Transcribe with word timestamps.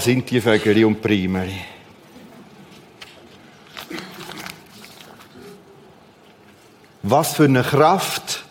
Sind 0.00 0.30
die 0.30 0.40
Vögel 0.40 0.84
und 0.84 1.02
Primeri. 1.02 1.60
Was 7.02 7.34
für 7.34 7.44
eine 7.44 7.62
Kraft, 7.62 8.44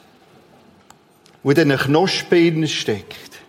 die 1.44 1.50
in 1.50 1.56
diesen 1.56 1.78
Knospen 1.78 2.68
steckt. 2.68 3.40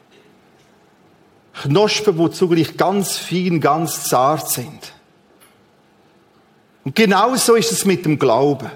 Knospen, 1.62 2.16
die 2.16 2.30
zugleich 2.30 2.76
ganz 2.76 3.16
fein, 3.16 3.60
ganz 3.60 4.04
zart 4.04 4.48
sind. 4.48 4.92
Und 6.84 6.94
genauso 6.94 7.56
ist 7.56 7.72
es 7.72 7.84
mit 7.84 8.04
dem 8.04 8.18
Glauben. 8.18 8.70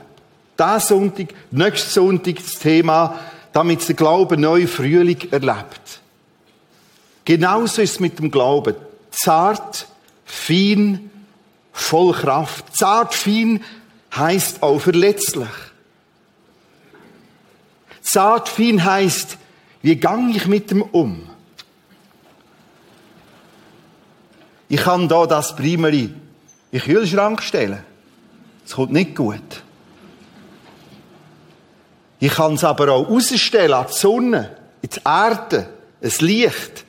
Diesen 0.58 0.80
Sonntag, 0.80 1.28
nächsten 1.50 1.90
Sonntag 1.90 2.36
das 2.36 2.58
Thema, 2.58 3.18
damit 3.52 3.86
der 3.86 3.94
Glaube 3.94 4.36
neu 4.36 4.66
Frühling 4.66 5.30
erlebt. 5.30 6.00
Genauso 7.24 7.82
ist 7.82 7.92
es 7.92 8.00
mit 8.00 8.18
dem 8.18 8.30
Glauben. 8.30 8.74
Zart, 9.12 9.86
fein, 10.24 11.10
voll 11.72 12.12
Kraft. 12.12 12.76
Zart, 12.76 13.14
fein 13.14 13.62
heißt 14.14 14.62
auch 14.62 14.80
verletzlich. 14.80 15.48
Zart, 18.00 18.48
fein 18.48 18.84
heißt, 18.84 19.38
wie 19.82 19.96
gang 19.96 20.34
ich 20.34 20.46
mit 20.46 20.70
dem 20.70 20.82
um? 20.82 21.28
Ich 24.68 24.80
kann 24.80 25.08
da 25.08 25.26
das 25.26 25.54
Primeri 25.54 26.04
in 26.04 26.14
den 26.72 26.80
Kühlschrank 26.80 27.42
stellen. 27.42 27.84
Es 28.64 28.72
kommt 28.74 28.92
nicht 28.92 29.14
gut. 29.14 29.62
Ich 32.20 32.32
kann 32.32 32.54
es 32.54 32.64
aber 32.64 32.92
auch 32.92 33.08
rausstellen 33.08 33.74
an 33.74 33.86
die 33.88 33.98
Sonne, 33.98 34.56
in 34.80 34.88
die 34.88 35.00
Erde, 35.04 35.68
es 36.00 36.20
Licht. 36.20 36.84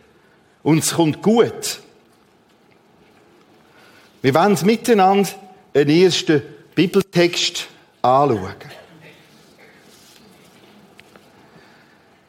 Und 0.62 0.80
es 0.80 0.94
kommt 0.94 1.22
gut. 1.22 1.80
Wir 4.24 4.34
wollen 4.36 4.58
miteinander 4.64 5.30
einen 5.74 5.90
ersten 5.90 6.42
Bibeltext 6.76 7.68
anschauen. 8.02 8.56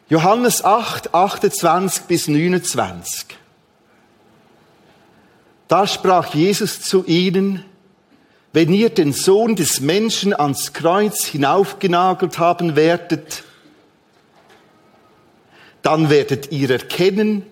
Johannes 0.08 0.64
8, 0.64 1.14
28 1.14 2.02
bis 2.06 2.26
29. 2.26 3.26
Da 5.68 5.86
sprach 5.86 6.34
Jesus 6.34 6.80
zu 6.80 7.04
ihnen, 7.06 7.64
wenn 8.52 8.72
ihr 8.72 8.90
den 8.90 9.12
Sohn 9.12 9.54
des 9.54 9.80
Menschen 9.80 10.34
ans 10.34 10.72
Kreuz 10.72 11.24
hinaufgenagelt 11.26 12.40
haben 12.40 12.74
werdet, 12.74 13.44
dann 15.82 16.10
werdet 16.10 16.50
ihr 16.50 16.70
erkennen, 16.70 17.46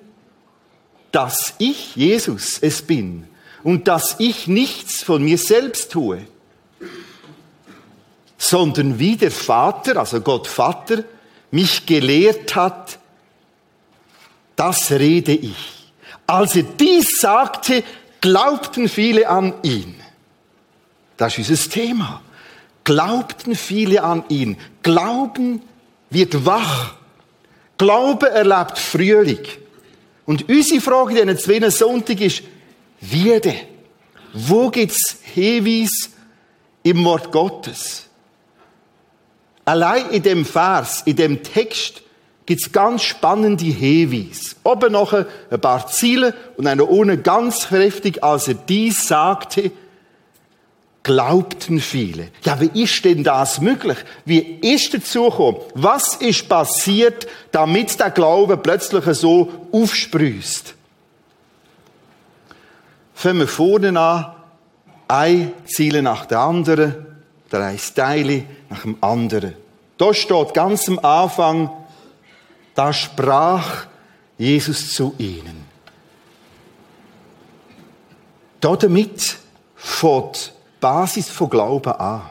dass 1.12 1.54
ich 1.58 1.94
Jesus 1.94 2.58
es 2.60 2.82
bin 2.82 3.28
und 3.62 3.88
dass 3.88 4.16
ich 4.18 4.46
nichts 4.46 5.02
von 5.02 5.22
mir 5.22 5.38
selbst 5.38 5.92
tue, 5.92 6.26
sondern 8.38 8.98
wie 8.98 9.16
der 9.16 9.30
Vater, 9.30 9.96
also 9.98 10.20
Gott 10.20 10.46
Vater, 10.46 11.04
mich 11.50 11.86
gelehrt 11.86 12.56
hat, 12.56 12.98
das 14.56 14.90
rede 14.90 15.32
ich. 15.32 15.90
Als 16.26 16.56
er 16.56 16.64
dies 16.64 17.20
sagte, 17.20 17.84
glaubten 18.20 18.88
viele 18.88 19.28
an 19.28 19.54
ihn. 19.62 19.94
Das 21.16 21.38
ist 21.38 21.50
unser 21.50 21.70
Thema. 21.70 22.22
Glaubten 22.84 23.54
viele 23.54 24.02
an 24.02 24.24
ihn. 24.28 24.56
Glauben 24.82 25.62
wird 26.10 26.44
wach. 26.44 26.94
Glaube 27.78 28.30
erlebt 28.30 28.78
Frühling. 28.78 29.44
Und 30.26 30.48
unsere 30.48 30.80
Frage 30.80 31.20
in 31.20 31.28
diesen 31.28 31.60
zwei 31.60 31.70
Sonntag 31.70 32.20
ist, 32.20 32.42
denn? 33.02 33.54
Wo 34.32 34.70
gibt's 34.70 35.18
Hinweis 35.22 36.10
im 36.82 37.04
Wort 37.04 37.30
Gottes? 37.30 38.06
Allein 39.64 40.10
in 40.10 40.22
dem 40.22 40.44
Vers, 40.44 41.02
in 41.04 41.16
dem 41.16 41.42
Text, 41.42 42.02
gibt's 42.46 42.72
ganz 42.72 43.02
spannende 43.02 43.64
Hinweise. 43.64 44.56
Oben 44.64 44.92
noch 44.92 45.12
ein 45.12 45.60
paar 45.60 45.86
Ziele 45.86 46.34
und 46.56 46.66
eine 46.66 46.86
ohne 46.86 47.18
ganz 47.18 47.68
kräftig, 47.68 48.24
als 48.24 48.48
er 48.48 48.54
dies 48.54 49.06
sagte, 49.06 49.70
glaubten 51.02 51.80
viele. 51.80 52.28
Ja, 52.44 52.60
wie 52.60 52.82
ist 52.82 53.04
denn 53.04 53.24
das 53.24 53.60
möglich? 53.60 53.98
Wie 54.24 54.38
ist 54.38 54.94
dazu 54.94 55.24
gekommen? 55.24 55.58
Was 55.74 56.16
ist 56.16 56.48
passiert, 56.48 57.26
damit 57.50 57.98
der 57.98 58.10
Glaube 58.10 58.56
plötzlich 58.56 59.04
so 59.16 59.68
aufsprüßt? 59.72 60.74
Fangen 63.22 63.46
vorne 63.46 64.00
an, 64.00 64.32
ein 65.06 65.52
Ziel 65.64 66.02
nach 66.02 66.26
der 66.26 66.40
anderen, 66.40 67.06
drei 67.48 67.78
Teile 67.94 68.42
nach 68.68 68.82
dem 68.82 68.96
anderen. 69.00 69.54
Da 69.96 70.12
steht 70.12 70.52
ganz 70.54 70.88
am 70.88 70.98
Anfang, 70.98 71.70
da 72.74 72.92
sprach 72.92 73.86
Jesus 74.38 74.92
zu 74.92 75.14
ihnen. 75.18 75.64
Damit 78.60 79.36
fährt 79.76 80.52
Basis 80.80 81.30
von 81.30 81.48
Glauben 81.48 81.92
an. 81.92 82.22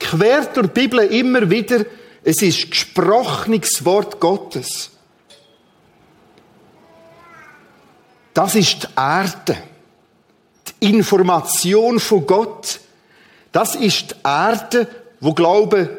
Quer 0.00 0.44
durch 0.46 0.66
die 0.66 0.72
Bibel 0.72 0.98
immer 1.06 1.48
wieder, 1.48 1.84
es 2.24 2.42
ist 2.42 2.68
gesprochenes 2.68 3.84
Wort 3.84 4.18
Gottes. 4.18 4.90
Das 8.34 8.54
ist 8.54 8.82
die 8.82 8.86
Erde. 8.96 9.56
Die 10.80 10.90
Information 10.90 12.00
von 12.00 12.26
Gott. 12.26 12.80
Das 13.50 13.74
ist 13.74 14.10
die 14.10 14.14
Erde, 14.24 14.88
wo 15.20 15.34
Glaube 15.34 15.98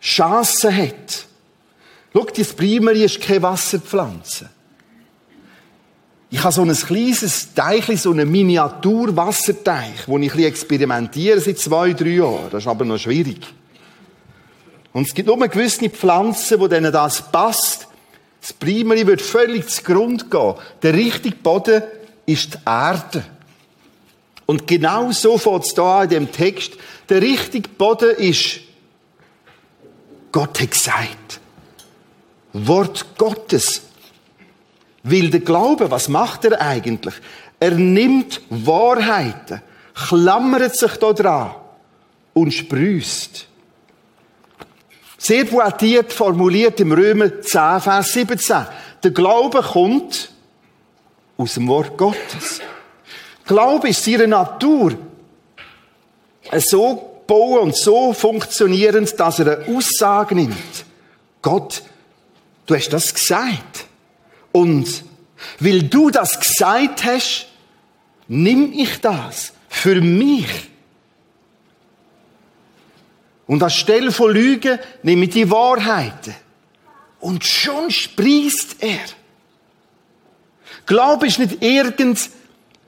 Chancen 0.00 0.76
hat. 0.76 1.26
Schau, 2.12 2.24
das 2.24 2.52
Primary 2.52 3.04
ist 3.04 3.20
keine 3.20 3.42
Wasserpflanze. 3.42 4.50
Ich 6.30 6.42
habe 6.42 6.52
so 6.52 6.62
ein 6.62 6.74
kleines 6.74 7.52
Teich, 7.54 8.00
so 8.00 8.10
einen 8.10 8.30
Miniaturwasserteich, 8.30 10.06
wo 10.08 10.18
ich 10.18 10.34
ein 10.34 10.44
experimentiere 10.44 11.40
seit 11.40 11.58
zwei, 11.58 11.92
drei 11.92 12.08
Jahren. 12.08 12.48
Das 12.50 12.62
ist 12.62 12.68
aber 12.68 12.86
noch 12.86 12.98
schwierig. 12.98 13.46
Und 14.94 15.06
es 15.06 15.14
gibt 15.14 15.28
nur 15.28 15.36
gewisse 15.48 15.88
Pflanzen, 15.90 16.58
wo 16.58 16.68
denen 16.68 16.92
das 16.92 17.30
passt. 17.30 17.86
Das 18.42 18.52
Primary 18.52 19.06
wird 19.06 19.22
völlig 19.22 19.68
zu 19.68 19.82
Grund 19.84 20.30
gehen. 20.30 20.54
Der 20.82 20.92
richtige 20.94 21.36
Boden 21.36 21.84
ist 22.26 22.54
die 22.54 22.58
Erde. 22.66 23.24
Und 24.46 24.66
genau 24.66 25.12
so 25.12 25.38
fängt 25.38 25.64
es 25.64 25.74
da 25.74 26.02
in 26.02 26.10
dem 26.10 26.32
Text. 26.32 26.72
Der 27.08 27.22
richtige 27.22 27.68
Boden 27.68 28.16
ist 28.16 28.60
Gott 30.32 30.60
hat 30.60 30.70
gesagt. 30.70 31.40
Wort 32.52 33.06
Gottes. 33.16 33.82
Will 35.04 35.30
der 35.30 35.40
Glaube, 35.40 35.90
was 35.90 36.08
macht 36.08 36.44
er 36.44 36.60
eigentlich? 36.60 37.14
Er 37.60 37.72
nimmt 37.72 38.40
Wahrheiten, 38.50 39.62
klammert 39.94 40.74
sich 40.76 40.92
da 40.96 41.12
dran 41.12 41.54
und 42.34 42.52
sprüßt. 42.52 43.46
Sehr 45.22 45.44
poetiert 45.44 46.12
formuliert 46.12 46.80
im 46.80 46.90
Römer 46.90 47.40
10, 47.40 47.80
Vers 47.80 48.12
17. 48.12 48.66
Der 49.04 49.10
Glaube 49.12 49.62
kommt 49.62 50.32
aus 51.36 51.54
dem 51.54 51.68
Wort 51.68 51.96
Gottes. 51.96 52.60
Glaube 53.46 53.90
ist 53.90 54.04
ihre 54.08 54.26
Natur 54.26 54.98
so 56.58 57.22
bauen 57.28 57.60
und 57.60 57.76
so 57.76 58.12
funktionierend, 58.12 59.14
dass 59.20 59.38
er 59.38 59.58
eine 59.60 59.76
Aussage 59.76 60.34
nimmt. 60.34 60.56
Gott, 61.40 61.84
du 62.66 62.74
hast 62.74 62.88
das 62.88 63.14
gesagt. 63.14 63.86
Und 64.50 65.04
weil 65.60 65.84
du 65.84 66.10
das 66.10 66.40
gesagt 66.40 67.04
hast, 67.04 67.46
nimm 68.26 68.72
ich 68.72 69.00
das 69.00 69.52
für 69.68 70.00
mich. 70.00 70.71
Und 73.46 73.62
anstelle 73.62 74.12
von 74.12 74.32
Lügen 74.32 74.78
nehme 75.02 75.24
ich 75.24 75.30
die 75.30 75.50
Wahrheiten. 75.50 76.34
Und 77.20 77.44
schon 77.44 77.90
sprießt 77.90 78.76
er. 78.80 79.00
Glaube 80.86 81.26
ist 81.26 81.38
nicht 81.38 81.62
irgendein 81.62 82.18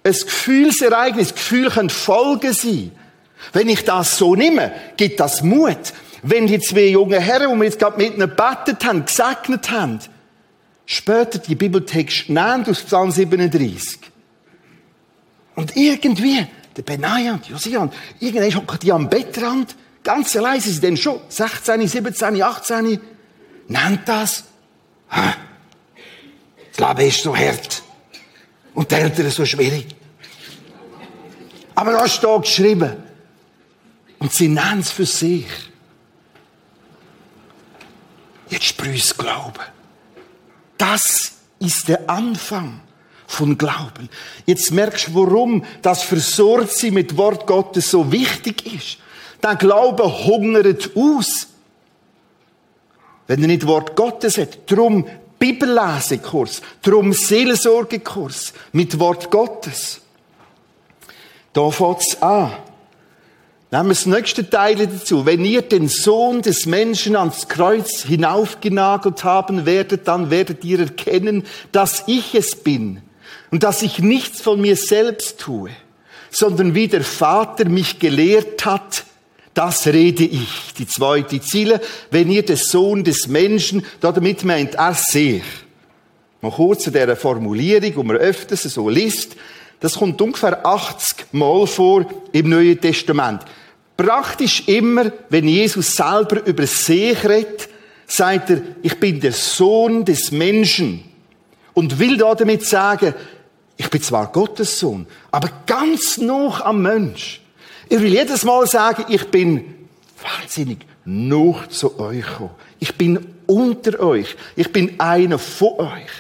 Gefühlsereignis. 0.03 1.35
Gefühl 1.35 1.71
können 1.71 1.91
Folgen 1.91 2.53
sein. 2.53 2.93
Wenn 3.53 3.69
ich 3.69 3.85
das 3.85 4.17
so 4.17 4.35
nehme, 4.35 4.73
gibt 4.97 5.21
das 5.21 5.43
Mut. 5.43 5.93
Wenn 6.23 6.47
die 6.47 6.59
zwei 6.59 6.87
jungen 6.87 7.21
Herren, 7.21 7.53
die 7.53 7.59
wir 7.59 7.65
jetzt 7.65 7.79
gerade 7.79 7.99
miteinander 7.99 8.35
gebetet 8.35 8.85
haben, 8.85 9.05
gesegnet 9.05 9.71
haben, 9.71 9.99
später 10.87 11.39
die 11.39 11.55
Bibeltext 11.55 12.29
nehmen 12.29 12.65
aus 12.67 12.83
Psalm 12.83 13.11
37. 13.11 13.99
Und 15.55 15.77
irgendwie, 15.77 16.47
der 16.77 16.83
Benaja 16.83 17.35
und 17.35 17.47
Josiah, 17.47 17.91
irgendwann 18.21 18.55
hocken 18.55 18.79
die 18.81 18.91
am 18.91 19.09
Bettrand, 19.09 19.77
ganz 20.05 20.37
allein 20.37 20.61
sind 20.61 20.75
sie 20.75 20.81
dann 20.81 20.97
schon 20.97 21.21
16, 21.29 21.89
17, 21.89 22.43
18, 22.43 23.01
nennt 23.67 24.09
das, 24.09 24.45
das 26.77 26.89
Leben 26.89 27.09
ist 27.09 27.23
so 27.23 27.37
hart. 27.37 27.83
Und 28.75 28.91
die 28.91 28.97
Eltern 28.97 29.31
so 29.31 29.45
schwierig. 29.45 29.95
Aber 31.75 31.93
da 31.93 32.09
steht 32.09 32.43
geschrieben. 32.43 32.97
Und 34.19 34.33
sie 34.33 34.49
nennen 34.49 34.81
es 34.81 34.91
für 34.91 35.07
sich. 35.07 35.47
Jetzt 38.49 38.65
sprühst 38.65 39.17
Glauben. 39.19 39.63
Das 40.77 41.33
ist 41.59 41.89
der 41.89 42.09
Anfang 42.11 42.81
von 43.27 43.57
Glauben. 43.57 44.09
Jetzt 44.47 44.71
merkst 44.71 45.09
du, 45.09 45.15
warum 45.15 45.65
das 45.83 46.03
Versorgtsein 46.03 46.95
mit 46.95 47.17
Wort 47.17 47.47
Gottes 47.47 47.91
so 47.91 48.11
wichtig 48.11 48.67
ist. 48.73 48.99
Der 49.45 49.57
Glaube 49.57 50.05
hungert 50.25 50.93
aus. 50.97 51.49
Wenn 53.27 53.43
er 53.43 53.49
nicht 53.49 53.67
Wort 53.67 53.95
Gottes 53.95 54.39
hat. 54.39 54.71
Drum 54.71 55.07
Bibellesekurs. 55.39 56.63
Drum 56.81 57.13
Seelsorgekurs 57.13 58.55
mit 58.73 58.99
Wort 58.99 59.31
Gottes. 59.31 60.01
Da 61.53 61.71
fängt's 61.71 62.23
an. 62.23 62.53
Nehmen 63.71 63.89
wir 63.89 63.95
das 63.95 64.07
nächste 64.07 64.49
Teil 64.49 64.77
dazu. 64.77 65.27
Wenn 65.27 65.45
ihr 65.45 65.61
den 65.61 65.89
Sohn 65.89 66.41
des 66.41 66.65
Menschen 66.65 67.15
ans 67.15 67.47
Kreuz 67.47 68.03
hinaufgenagelt 68.03 69.25
haben 69.25 69.67
werdet, 69.67 70.09
dann 70.09 70.31
werdet 70.31 70.65
ihr 70.65 70.81
erkennen, 70.81 71.45
dass 71.71 72.05
ich 72.07 72.35
es 72.35 72.57
bin 72.57 73.03
und 73.51 73.63
dass 73.63 73.83
ich 73.83 73.99
nichts 73.99 74.41
von 74.41 74.59
mir 74.59 74.77
selbst 74.77 75.39
tue, 75.39 75.71
sondern 76.31 76.75
wie 76.75 76.89
der 76.89 77.05
Vater 77.05 77.69
mich 77.69 77.99
gelehrt 77.99 78.65
hat, 78.65 79.05
das 79.55 79.87
rede 79.87 80.25
ich. 80.25 80.75
Die 80.77 80.87
zweite 80.87 81.41
Ziele, 81.41 81.81
wenn 82.11 82.31
ihr 82.31 82.45
den 82.45 82.57
Sohn 82.57 83.05
des 83.05 83.29
Menschen, 83.29 83.85
damit 84.01 84.45
meint 84.45 84.75
er 84.75 84.95
sich. 84.95 85.43
Mal 86.41 86.51
kurz 86.51 86.85
zu 86.85 86.91
dieser 86.91 87.17
Formulierung, 87.17 87.93
die 87.95 88.03
man 88.03 88.17
öfters 88.17 88.65
so 88.65 88.89
liest. 88.89 89.37
Das 89.81 89.95
kommt 89.95 90.21
ungefähr 90.21 90.67
80 90.67 91.27
Mal 91.33 91.67
vor 91.67 92.05
im 92.33 92.51
Neuen 92.51 92.81
Testament. 92.81 93.43
Praktisch 93.97 94.65
immer, 94.67 95.13
wenn 95.29 95.47
Jesus 95.47 95.95
selber 95.95 96.45
über 96.45 96.67
sich 96.67 97.25
redet, 97.25 97.69
sagt 98.07 98.51
er, 98.51 98.63
ich 98.83 98.99
bin 98.99 99.21
der 99.21 99.33
Sohn 99.33 100.05
des 100.05 100.33
Menschen. 100.33 101.05
Und 101.75 101.99
will 101.99 102.17
da 102.17 102.35
damit 102.35 102.65
sagen, 102.65 103.15
ich 103.77 103.89
bin 103.91 104.03
zwar 104.03 104.31
Gottes 104.31 104.79
Sohn, 104.79 105.07
aber 105.31 105.51
ganz 105.67 106.19
noch 106.19 106.61
am 106.61 106.83
Mensch. 106.83 107.41
Er 107.89 108.01
will 108.01 108.13
jedes 108.13 108.45
Mal 108.45 108.67
sagen, 108.67 109.05
ich 109.09 109.31
bin 109.31 109.75
wahnsinnig 110.23 110.79
noch 111.05 111.69
zu 111.69 111.99
euch 111.99 112.25
gekommen. 112.25 112.55
Ich 112.79 112.95
bin 112.97 113.35
unter 113.47 114.01
euch. 114.01 114.37
Ich 114.57 114.73
bin 114.73 114.99
einer 114.99 115.39
von 115.39 115.75
euch. 115.81 116.11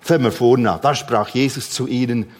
Fangen 0.00 0.24
wir 0.24 0.32
vorne 0.32 0.72
an. 0.72 0.80
Da 0.80 0.94
sprach 0.94 1.28
Jesus 1.28 1.70
zu 1.70 1.86
ihnen, 1.86 2.30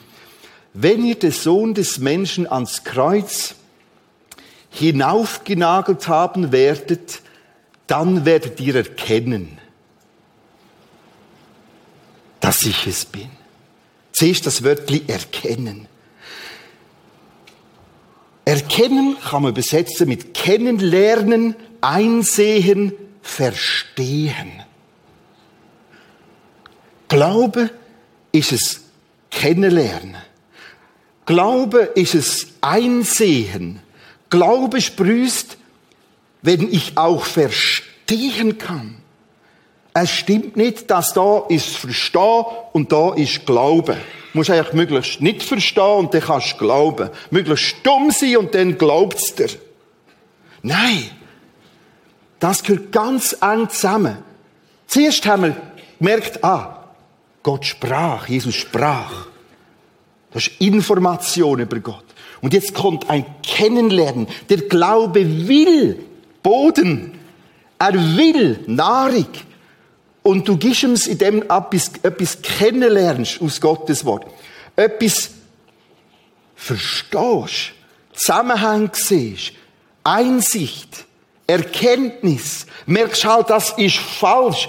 wenn 0.73 1.05
ihr 1.05 1.17
den 1.17 1.33
Sohn 1.33 1.75
des 1.75 1.99
Menschen 1.99 2.51
ans 2.51 2.85
Kreuz 2.85 3.55
hinaufgenagelt 4.71 6.09
haben 6.09 6.53
werdet, 6.53 7.23
dann 7.87 8.25
werdet 8.25 8.61
ihr 8.61 8.77
erkennen, 8.77 9.59
dass 12.39 12.63
ich 12.63 12.87
es 12.87 13.05
bin. 13.05 13.31
Zuerst 14.13 14.47
das 14.47 14.63
Wörtli 14.63 15.03
erkennen. 15.09 15.89
Erkennen 18.51 19.17
kann 19.21 19.43
man 19.43 19.53
übersetzen 19.53 20.09
mit 20.09 20.35
kennenlernen, 20.35 21.55
einsehen, 21.81 22.93
verstehen. 23.23 24.51
Glaube 27.07 27.71
ist 28.33 28.51
es 28.51 28.81
kennenlernen. 29.31 30.17
Glaube 31.27 31.93
ist 31.95 32.17
es 32.17 32.49
Einsehen. 32.61 33.79
Glaube 34.31 34.81
sprüßt, 34.81 35.57
wenn 36.43 36.73
ich 36.73 36.99
auch 36.99 37.27
verstehen 37.27 38.59
kann. 38.59 39.00
Es 39.93 40.11
stimmt 40.11 40.57
nicht, 40.57 40.91
dass 40.91 41.13
da 41.13 41.45
ist 41.49 41.77
Verstehen 41.77 42.45
und 42.73 42.93
da 42.93 43.15
ist 43.15 43.45
Glauben. 43.45 43.97
Du 44.33 44.39
musst 44.39 44.51
eigentlich 44.51 44.73
möglichst 44.73 45.21
nicht 45.21 45.43
verstehen 45.43 45.99
und 45.99 46.15
dann 46.15 46.21
kannst 46.21 46.53
du 46.53 46.59
glauben. 46.59 47.11
Möglichst 47.31 47.65
stumm 47.65 48.11
sein 48.13 48.37
und 48.37 48.55
dann 48.55 48.79
glaubst 48.79 49.39
dir. 49.39 49.49
Nein. 50.63 51.11
Das 52.39 52.63
gehört 52.63 52.93
ganz 52.93 53.37
eng 53.41 53.69
zusammen. 53.69 54.19
Zuerst 54.87 55.27
haben 55.27 55.43
wir 55.43 55.57
gemerkt, 55.99 56.45
ah, 56.45 56.85
Gott 57.43 57.65
sprach, 57.65 58.29
Jesus 58.29 58.55
sprach. 58.55 59.27
Das 60.33 60.47
ist 60.47 60.61
Information 60.61 61.59
über 61.59 61.81
Gott. 61.81 62.05
Und 62.41 62.55
jetzt 62.55 62.73
kommt 62.73 63.11
ein 63.11 63.27
Kennenlernen. 63.43 64.29
Der 64.49 64.59
Glaube 64.59 65.49
will 65.49 65.99
Boden. 66.43 67.19
Er 67.79 67.95
will 67.95 68.61
Nahrung. 68.67 69.27
Und 70.23 70.47
du 70.47 70.57
gibst 70.57 70.83
ihm 70.83 70.95
in 70.95 71.19
dem 71.19 71.43
etwas, 71.43 71.91
etwas 72.03 72.43
kennenlernst 72.43 73.41
aus 73.41 73.61
Gottes 73.61 74.05
Wort. 74.05 74.27
Etwas 74.77 75.31
verstehst. 76.55 77.73
Zusammenhang 78.13 78.91
siehst. 78.93 79.53
Einsicht. 80.05 81.07
Erkenntnis. 81.47 82.67
Merkst 82.87 83.25
halt, 83.25 83.51
das 83.51 83.71
ist 83.79 83.97
falsch. 83.97 84.69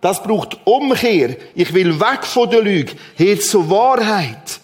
Das 0.00 0.22
braucht 0.22 0.58
Umkehr. 0.64 1.36
Ich 1.54 1.72
will 1.72 1.98
weg 1.98 2.24
von 2.24 2.50
der 2.50 2.62
Lüge. 2.62 2.94
Hin 3.16 3.40
zur 3.40 3.68
Wahrheit. 3.70 4.60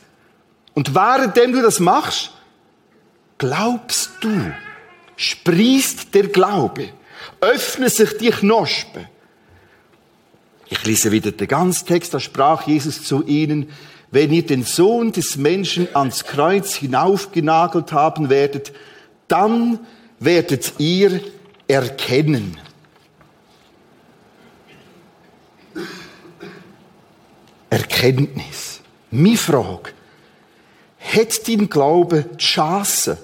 Und 0.74 0.94
währenddem 0.94 1.52
du 1.52 1.62
das 1.62 1.80
machst, 1.80 2.32
glaubst 3.38 4.10
du, 4.20 4.52
sprießt 5.16 6.14
der 6.14 6.28
Glaube, 6.28 6.90
öffnen 7.40 7.88
sich 7.88 8.16
die 8.18 8.30
Knospen. 8.30 9.08
Ich 10.68 10.84
lese 10.84 11.12
wieder 11.12 11.32
den 11.32 11.48
ganzen 11.48 11.86
Text, 11.86 12.12
da 12.12 12.20
sprach 12.20 12.66
Jesus 12.66 13.04
zu 13.04 13.24
ihnen, 13.24 13.70
wenn 14.10 14.32
ihr 14.32 14.46
den 14.46 14.64
Sohn 14.64 15.12
des 15.12 15.36
Menschen 15.36 15.88
ans 15.94 16.24
Kreuz 16.24 16.74
hinaufgenagelt 16.74 17.92
haben 17.92 18.30
werdet, 18.30 18.72
dann 19.28 19.80
werdet 20.18 20.74
ihr 20.78 21.20
erkennen. 21.68 22.56
Erkenntnis. 27.68 28.80
Meine 29.10 29.36
Frage, 29.36 29.90
hat 30.98 31.48
dein 31.48 31.68
Glaube 31.68 32.24
die 32.24 32.36
Chance, 32.38 33.18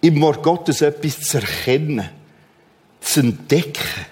im 0.00 0.20
Wort 0.20 0.42
Gottes 0.42 0.80
etwas 0.80 1.20
zu 1.20 1.38
erkennen, 1.38 2.08
zu 3.00 3.20
entdecken, 3.20 4.06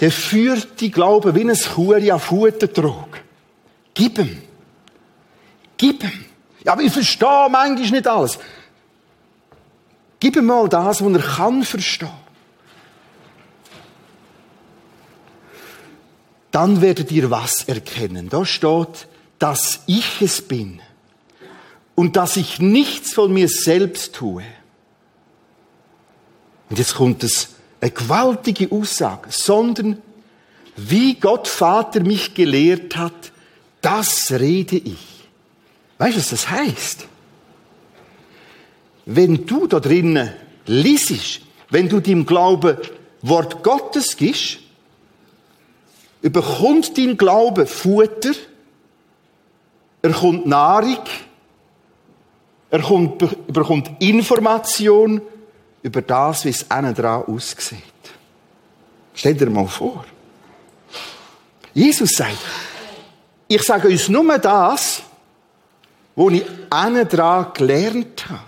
der 0.00 0.12
führt 0.12 0.80
die 0.80 0.90
Glaube 0.90 1.34
wie 1.34 1.48
ein 1.48 1.56
Kuh 1.56 1.94
auf 2.12 2.24
Futertrog. 2.24 3.20
Gib 3.94 4.18
ihm. 4.18 4.42
Gib 5.76 6.04
ihm. 6.04 6.24
Ja, 6.64 6.72
aber 6.72 6.82
ich 6.82 6.92
verstehe 6.92 7.48
manchmal 7.50 7.90
nicht 7.90 8.06
alles. 8.06 8.38
Gib 10.20 10.36
ihm 10.36 10.46
mal 10.46 10.68
das, 10.68 11.04
was 11.04 11.12
er 11.12 11.22
kann 11.22 11.64
verstehen. 11.64 12.10
Dann 16.50 16.80
werdet 16.80 17.12
ihr 17.12 17.30
was 17.30 17.64
erkennen. 17.64 18.28
Da 18.28 18.44
steht, 18.44 19.06
dass 19.38 19.80
ich 19.86 20.22
es 20.22 20.42
bin 20.42 20.80
und 21.94 22.16
dass 22.16 22.36
ich 22.36 22.58
nichts 22.58 23.12
von 23.12 23.32
mir 23.32 23.48
selbst 23.48 24.14
tue. 24.14 24.44
Und 26.70 26.78
jetzt 26.78 26.94
kommt 26.94 27.22
es 27.22 27.50
eine 27.80 27.90
gewaltige 27.90 28.70
Aussage, 28.72 29.28
sondern 29.30 30.02
wie 30.76 31.14
Gott 31.14 31.48
Vater 31.48 32.00
mich 32.00 32.34
gelehrt 32.34 32.96
hat, 32.96 33.32
das 33.80 34.30
rede 34.32 34.76
ich. 34.76 35.28
Weißt 35.98 36.16
du, 36.16 36.20
was 36.20 36.30
das 36.30 36.50
heißt? 36.50 37.06
Wenn 39.06 39.46
du 39.46 39.66
da 39.66 39.80
drinnen 39.80 40.32
liest, 40.66 41.40
wenn 41.70 41.88
du 41.88 42.00
dem 42.00 42.26
Glauben 42.26 42.76
Wort 43.22 43.62
Gottes 43.62 44.16
gibst, 44.16 44.58
überkommt 46.22 46.96
dein 46.96 47.16
Glaube 47.16 47.66
Futter, 47.66 48.32
er 50.02 50.12
kommt 50.12 50.46
Nahrung, 50.46 50.98
er 52.70 52.80
kommt, 52.80 53.52
bekommt 53.52 53.90
Information 54.00 55.20
über 55.82 56.02
das, 56.02 56.44
wie 56.44 56.50
es 56.50 56.62
innen 56.62 56.94
dran 56.94 57.24
aussieht. 57.24 57.82
Stell 59.14 59.34
dir 59.34 59.50
mal 59.50 59.66
vor. 59.66 60.04
Jesus 61.74 62.10
sagt, 62.10 62.38
ich 63.48 63.62
sage 63.62 63.88
uns 63.88 64.08
nur 64.08 64.38
das, 64.38 65.02
was 66.14 66.32
ich 66.32 66.44
innen 66.72 67.08
dran 67.08 67.46
gelernt 67.54 68.28
habe. 68.28 68.40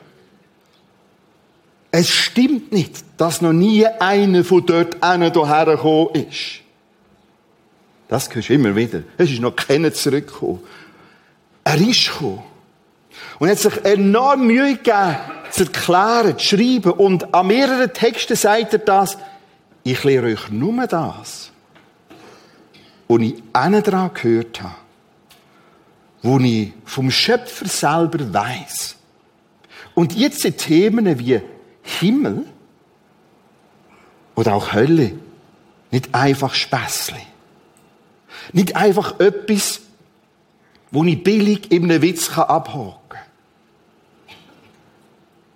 Es 1.93 2.09
stimmt 2.09 2.73
nicht, 2.73 3.05
dass 3.17 3.41
noch 3.41 3.53
nie 3.53 3.87
einer 3.87 4.45
von 4.45 4.65
dort 4.65 4.95
innen 5.05 5.33
hierher 5.33 5.65
gekommen 5.67 6.15
ist. 6.15 6.61
Das 8.09 8.33
hörst 8.35 8.49
du 8.49 8.55
immer 8.55 8.75
wieder. 8.75 9.03
Es 9.19 9.31
ist 9.31 9.41
noch 9.41 9.55
keiner 9.55 9.93
zurückgekommen. 9.93 10.61
Er 11.65 11.77
ist 11.77 12.07
gekommen. 12.13 12.43
Und 13.39 13.49
hat 13.49 13.59
sich 13.59 13.85
enorm 13.85 14.47
Mühe 14.47 14.77
gegeben, 14.77 15.17
zu 15.51 15.65
erklären, 15.65 16.39
zu 16.39 16.57
schreiben. 16.57 16.93
Und 16.93 17.35
an 17.35 17.47
mehreren 17.47 17.93
Texten 17.93 18.37
sagt 18.37 18.73
er 18.73 18.79
das. 18.81 19.19
Ich 19.83 20.05
lehre 20.05 20.27
euch 20.27 20.51
nur 20.51 20.87
das, 20.87 21.51
was 23.09 23.21
ich 23.21 23.43
einen 23.53 23.83
daran 23.83 24.13
gehört 24.15 24.63
habe. 24.63 24.75
Wo 26.23 26.39
ich 26.39 26.73
vom 26.85 27.11
Schöpfer 27.11 27.67
selber 27.67 28.33
weiß. 28.33 28.97
Und 29.95 30.15
jetzt 30.15 30.43
sind 30.43 30.59
Themen 30.59 31.19
wie 31.19 31.41
Himmel 31.83 32.45
oder 34.35 34.55
auch 34.55 34.73
Hölle 34.73 35.13
nicht 35.91 36.15
einfach 36.15 36.55
Späßli. 36.55 37.21
Nicht 38.53 38.77
einfach 38.77 39.19
etwas, 39.21 39.81
wo 40.91 41.05
ich 41.05 41.23
billig 41.23 41.71
in 41.73 41.85
einem 41.85 42.03
Witz 42.03 42.31
abhaken 42.37 43.01
kann. 43.09 43.10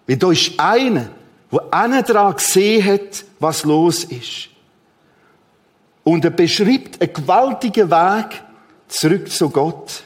Weil 0.07 0.17
da 0.17 0.31
ist 0.31 0.59
einer, 0.59 1.11
der 1.51 1.63
einen 1.71 2.05
daran 2.05 2.37
gesehen 2.37 2.85
hat, 2.85 3.25
was 3.39 3.65
los 3.65 4.05
ist. 4.05 4.49
Und 6.03 6.25
er 6.25 6.31
beschreibt 6.31 7.01
einen 7.01 7.13
gewaltigen 7.13 7.91
Weg 7.91 8.43
zurück 8.89 9.31
zu 9.31 9.49
Gott. 9.49 10.05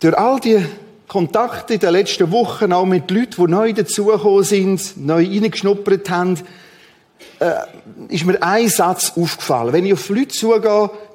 Durch 0.00 0.16
all 0.16 0.38
die 0.38 0.64
Kontakte 1.08 1.74
in 1.74 1.80
den 1.80 1.92
letzten 1.92 2.30
Wochen, 2.30 2.72
auch 2.72 2.84
mit 2.84 3.10
Leuten, 3.10 3.46
die 3.46 3.50
neu 3.50 3.72
dazugekommen 3.72 4.44
sind, 4.44 4.96
neu 4.96 5.26
reingeschnuppert 5.26 6.10
haben, 6.10 6.38
äh, 7.38 7.52
ist 8.08 8.24
mir 8.24 8.40
ein 8.42 8.68
Satz 8.68 9.12
aufgefallen. 9.16 9.72
Wenn 9.72 9.86
ich 9.86 9.94
auf 9.94 10.08
Leute 10.08 10.28
zugehe, 10.28 10.60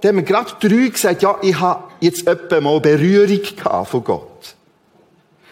dann 0.02 0.10
haben 0.10 0.16
mir 0.16 0.24
gerade 0.24 0.52
drei 0.60 0.88
gesagt, 0.88 1.22
ja, 1.22 1.38
ich 1.42 1.60
habe 1.60 1.84
jetzt 2.00 2.28
etwa 2.28 2.60
mal 2.60 2.80
Berührung 2.80 3.86
von 3.86 4.04
Gott. 4.04 4.31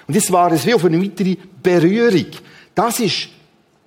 Und 0.10 0.16
jetzt 0.16 0.32
war 0.32 0.52
es 0.52 0.66
wie 0.66 0.74
auf 0.74 0.84
eine 0.84 1.00
weitere 1.00 1.38
Berührung. 1.62 2.26
Das 2.74 3.00
ist 3.00 3.30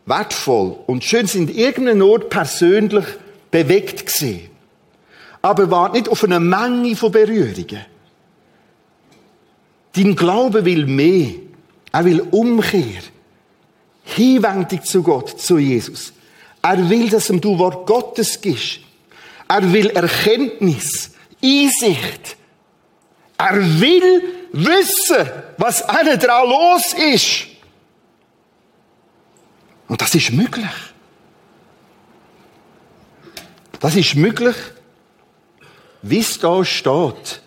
wertvoll 0.06 0.76
und 0.86 1.02
schön, 1.02 1.26
sind 1.26 1.50
irgendeinem 1.50 2.08
Ort 2.08 2.30
persönlich 2.30 3.04
bewegt 3.50 4.06
gesehen. 4.06 4.48
Aber 5.42 5.68
war 5.68 5.90
nicht 5.90 6.08
auf 6.08 6.22
eine 6.22 6.38
Menge 6.38 6.94
von 6.94 7.10
Berührungen. 7.10 7.84
Dein 9.96 10.14
Glaube 10.14 10.64
will 10.64 10.86
mehr. 10.86 11.30
Er 11.90 12.04
will 12.04 12.20
Umkehr. 12.30 13.02
Hinwendung 14.04 14.84
zu 14.84 15.02
Gott, 15.02 15.40
zu 15.40 15.58
Jesus. 15.58 16.12
Er 16.62 16.88
will, 16.88 17.10
dass 17.10 17.30
ihm 17.30 17.40
du 17.40 17.58
Wort 17.58 17.84
Gottes 17.84 18.40
gibst. 18.40 18.78
Er 19.48 19.72
will 19.72 19.88
Erkenntnis, 19.88 21.10
Einsicht. 21.42 22.36
Er 23.38 23.80
will 23.80 24.41
wissen, 24.52 25.30
was 25.58 25.82
einer 25.88 26.16
dran 26.16 26.48
los 26.48 26.92
ist. 26.92 27.46
Und 29.88 30.00
das 30.00 30.14
ist 30.14 30.32
möglich. 30.32 30.70
Das 33.80 33.96
ist 33.96 34.14
möglich, 34.14 34.56
wie 36.02 36.20
es 36.20 36.38
da 36.38 36.64
steht. 36.64 37.42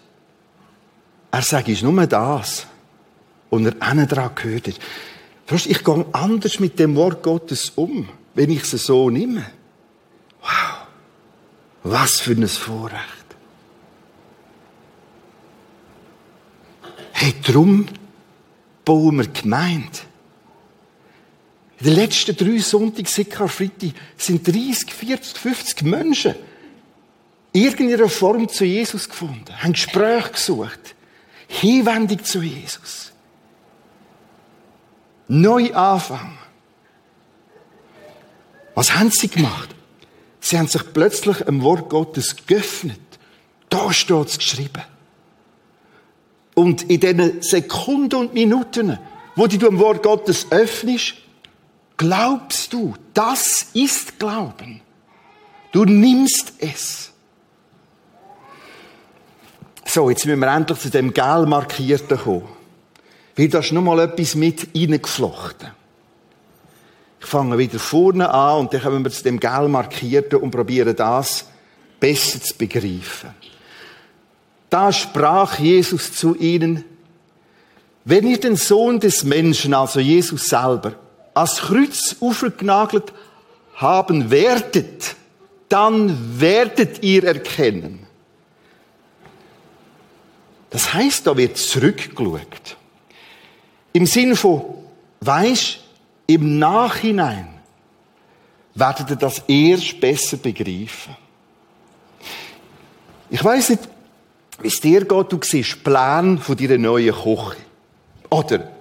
Er 1.31 1.41
sagt, 1.41 1.69
ist 1.69 1.83
nur 1.83 2.05
das. 2.07 2.67
Und 3.50 3.65
er 3.65 3.75
einen 3.79 4.07
dran 4.07 4.31
gehört 4.35 4.67
hat. 4.67 5.65
Ich 5.65 5.83
gehe 5.83 6.05
anders 6.12 6.59
mit 6.59 6.77
dem 6.79 6.95
Wort 6.95 7.24
Gottes 7.24 7.71
um 7.75 8.09
wenn 8.35 8.51
ich 8.51 8.65
sie 8.65 8.77
so 8.77 9.09
nehme. 9.09 9.45
Wow, 10.41 10.88
was 11.83 12.19
für 12.19 12.33
ein 12.33 12.47
Vorrecht. 12.47 13.25
Hey, 17.17 17.34
drum 17.41 17.88
bauen 18.84 19.15
wir 19.15 19.27
Gemeinde. 19.27 20.00
In 21.79 21.86
den 21.86 21.95
letzten 21.95 22.36
drei 22.36 22.60
Sonntagen 22.60 23.05
seit 23.05 23.29
Karfreitag 23.29 23.93
sind 24.17 24.45
30, 24.45 24.91
40, 24.91 25.38
50 25.38 25.81
Menschen 25.84 26.36
irgendeiner 27.53 28.10
Form 28.10 28.50
zu 28.50 28.65
Jesus 28.65 29.07
gefunden, 29.07 29.55
haben 29.63 29.72
Gespräche 29.72 30.31
gesucht, 30.31 30.95
Hinwendung 31.48 32.22
zu 32.22 32.41
Jesus. 32.41 33.13
Neu 35.29 35.74
anfangen. 35.74 36.38
Was 38.74 38.93
haben 38.93 39.10
sie 39.10 39.29
gemacht? 39.29 39.69
Sie 40.41 40.60
haben 40.60 40.67
sich 40.67 40.84
plötzlich 40.91 41.39
im 41.48 41.63
Wort 41.63 41.89
Gottes 41.89 42.36
geöffnet. 42.45 43.00
Da 43.69 43.93
steht 43.93 44.27
es 44.27 44.38
geschrieben. 44.38 44.84
Und 46.55 46.83
in 46.83 47.00
diesen 47.00 47.41
Sekunden 47.41 48.15
und 48.15 48.33
Minuten, 48.33 48.97
wo 49.35 49.45
du 49.45 49.67
im 49.67 49.77
Wort 49.77 50.01
Gottes 50.01 50.47
öffnest, 50.50 51.15
glaubst 51.97 52.74
du, 52.74 52.95
das 53.13 53.67
ist 53.74 54.17
Glauben. 54.17 54.81
Du 55.71 55.83
nimmst 55.83 56.53
es. 56.59 57.12
So, 59.85 60.09
jetzt 60.09 60.25
müssen 60.25 60.39
wir 60.39 60.47
endlich 60.47 60.79
zu 60.79 60.89
dem 60.89 61.13
gel 61.13 61.45
markierten 61.45 62.17
kommen. 62.17 62.47
Weil 63.35 63.50
da 63.50 63.59
ist 63.59 63.74
noch 63.74 63.81
mal 63.81 64.00
etwas 64.00 64.35
mit 64.35 64.69
reingeflochten. 64.75 65.71
Ich 67.19 67.25
fange 67.25 67.57
wieder 67.57 67.79
vorne 67.79 68.29
an 68.29 68.59
und 68.59 68.74
dann 68.74 68.81
kommen 68.81 69.03
wir 69.03 69.12
zu 69.12 69.24
dem 69.24 69.39
gel 69.39 69.67
markierten 69.67 70.39
und 70.39 70.51
probieren 70.51 70.95
das 70.95 71.45
besser 72.00 72.41
zu 72.41 72.55
begreifen. 72.57 73.31
Da 74.69 74.91
sprach 74.91 75.60
Jesus 75.60 76.13
zu 76.13 76.36
ihnen, 76.36 76.84
wenn 78.03 78.27
ihr 78.27 78.39
den 78.39 78.55
Sohn 78.55 79.00
des 79.00 79.24
Menschen, 79.24 79.74
also 79.74 80.00
Jesus 80.00 80.45
selber, 80.45 80.93
als 81.34 81.57
Kreuz 81.57 82.15
aufgenagelt 82.19 83.12
haben 83.75 84.29
werdet, 84.29 85.15
dann 85.69 86.39
werdet 86.39 87.03
ihr 87.03 87.24
erkennen. 87.24 88.05
Das 90.69 90.93
heißt, 90.93 91.25
da 91.25 91.36
wird 91.36 91.57
zurückgeschaut. 91.57 92.77
Im 93.93 94.05
Sinn 94.05 94.36
von, 94.36 94.62
weisst, 95.22 95.79
im 96.27 96.60
Nachhinein 96.60 97.48
werdet 98.74 99.10
ihr 99.10 99.15
das 99.15 99.43
erst 99.48 100.00
besser 100.00 100.38
begreifen. 100.38 101.15
Ich 103.29 103.43
weiß 103.43 103.69
nicht, 103.69 103.84
wie 104.62 104.67
es 104.67 104.79
dir 104.79 105.05
geht, 105.05 105.31
du 105.31 105.39
siehst 105.41 105.83
Plan 105.83 106.38
von 106.38 106.55
deiner 106.57 106.77
neuen 106.77 107.13
Küche. 107.13 107.57
Oder 108.29 108.71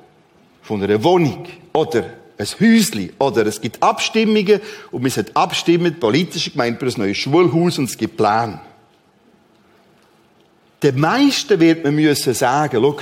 von 0.63 0.83
einer 0.83 1.03
Wohnung. 1.03 1.47
Oder 1.73 2.05
ein 2.39 2.47
Häuschen. 2.47 3.13
Oder 3.19 3.47
es 3.47 3.61
gibt 3.61 3.83
Abstimmungen 3.83 4.61
und 4.91 5.05
wir 5.05 5.11
sollen 5.11 5.31
abstimmen, 5.35 5.99
politisch 5.99 6.53
gemeint, 6.53 6.79
für 6.79 6.87
ein 6.87 6.95
neues 6.97 7.19
Schulhaus 7.19 7.79
und 7.79 7.91
es 7.91 7.97
gibt 7.97 8.17
Pläne. 8.17 8.61
Den 10.83 11.01
meisten 11.01 11.59
wird 11.61 11.85
man 11.85 11.95
müssen 11.95 12.35
sagen, 12.35 12.79
schau, 12.83 12.99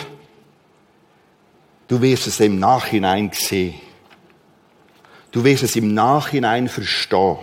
du 1.89 2.01
wirst 2.01 2.29
es 2.29 2.41
im 2.41 2.59
Nachhinein 2.59 3.31
sehen. 3.33 3.75
Du 5.33 5.43
wirst 5.43 5.63
es 5.63 5.77
im 5.77 5.93
Nachhinein 5.95 6.69
verstehen. 6.69 7.39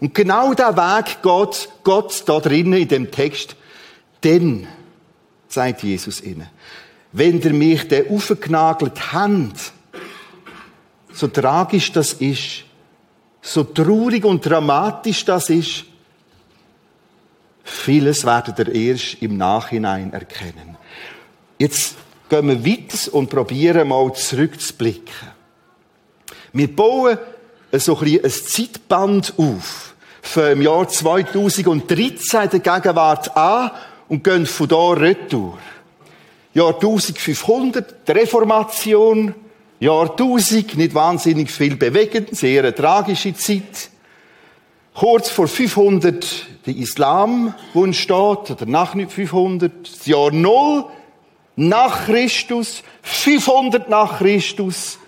Und 0.00 0.14
genau 0.14 0.52
der 0.52 0.76
Weg 0.76 1.22
geht 1.22 1.68
Gott 1.84 2.22
da 2.26 2.40
drinnen 2.40 2.74
in 2.74 2.88
dem 2.88 3.10
Text. 3.10 3.56
Denn, 4.22 4.66
sagt 5.48 5.82
Jesus 5.82 6.20
ihnen, 6.22 6.48
wenn 7.12 7.40
ihr 7.40 7.52
mich 7.52 7.88
der 7.88 8.10
aufgenagelt 8.10 9.12
habt, 9.12 9.72
so 11.12 11.28
tragisch 11.28 11.92
das 11.92 12.14
ist, 12.14 12.64
so 13.42 13.64
traurig 13.64 14.24
und 14.24 14.44
dramatisch 14.44 15.24
das 15.24 15.50
ist, 15.50 15.84
vieles 17.64 18.24
werdet 18.24 18.58
ihr 18.60 18.74
erst 18.74 19.20
im 19.20 19.36
Nachhinein 19.36 20.12
erkennen. 20.12 20.76
Jetzt 21.58 21.96
gehen 22.28 22.48
wir 22.48 22.64
weiter 22.64 23.14
und 23.14 23.28
probieren 23.28 23.88
mal 23.88 24.12
zurückzublicken. 24.14 25.32
Wir 26.52 26.74
bauen 26.74 27.18
so 27.72 27.98
ein, 27.98 28.20
ein 28.24 28.30
Zeitband 28.30 29.34
auf. 29.36 29.94
Vom 30.22 30.62
Jahr 30.62 30.88
2013 30.88 32.50
der 32.50 32.60
Gegenwart 32.60 33.36
an 33.36 33.72
und 34.08 34.24
gehen 34.24 34.46
von 34.46 34.68
da 34.68 34.90
retour. 34.90 35.58
Jahr 36.54 36.74
1500, 36.74 38.06
die 38.06 38.12
Reformation. 38.12 39.34
Jahr 39.80 40.10
1000, 40.10 40.76
nicht 40.76 40.94
wahnsinnig 40.94 41.50
viel 41.50 41.76
bewegend, 41.76 42.36
sehr 42.36 42.62
eine 42.62 42.74
tragische 42.74 43.34
Zeit. 43.34 43.90
Kurz 44.94 45.30
vor 45.30 45.48
500 45.48 46.46
der 46.66 46.76
Islam, 46.76 47.54
wo 47.74 47.84
entsteht, 47.84 48.50
oder 48.50 48.66
nach 48.66 48.94
500, 48.94 49.72
das 49.82 50.06
Jahr 50.06 50.30
0 50.30 50.84
nach 51.56 52.06
Christus, 52.06 52.82
500 53.02 53.88
nach 53.88 54.18
Christus, 54.18 54.98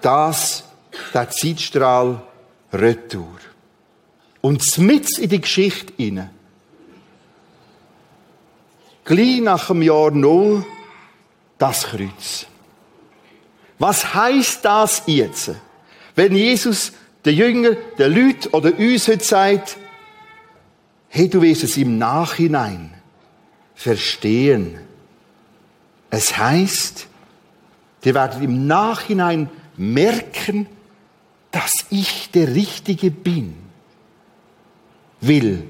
das, 0.00 0.64
der 1.12 1.30
Zeitstrahl 1.30 2.22
Retour. 2.72 3.26
Und 4.40 4.78
mit 4.78 5.18
in 5.18 5.28
die 5.28 5.40
Geschichte 5.40 5.92
inne. 5.96 6.30
Gleich 9.06 9.40
nach 9.40 9.68
dem 9.68 9.82
Jahr 9.82 10.10
Null 10.10 10.64
das 11.58 11.84
Kreuz. 11.84 12.46
Was 13.78 14.14
heißt 14.14 14.64
das 14.64 15.04
jetzt? 15.06 15.52
Wenn 16.16 16.34
Jesus 16.34 16.92
den 17.24 17.36
Jünger, 17.36 17.76
den 17.98 18.14
Leuten 18.14 18.48
oder 18.48 18.76
uns 18.76 19.06
heute 19.06 19.24
sagt, 19.24 19.76
hey, 21.08 21.28
du 21.28 21.40
wirst 21.40 21.62
es 21.62 21.76
im 21.76 21.98
Nachhinein 21.98 22.94
verstehen. 23.76 24.80
Es 26.10 26.36
heißt, 26.36 27.06
die 28.02 28.12
werden 28.14 28.42
im 28.42 28.66
Nachhinein 28.66 29.50
merken, 29.76 30.66
dass 31.52 31.72
ich 31.90 32.30
der 32.32 32.54
Richtige 32.54 33.12
bin. 33.12 33.54
Will. 35.20 35.64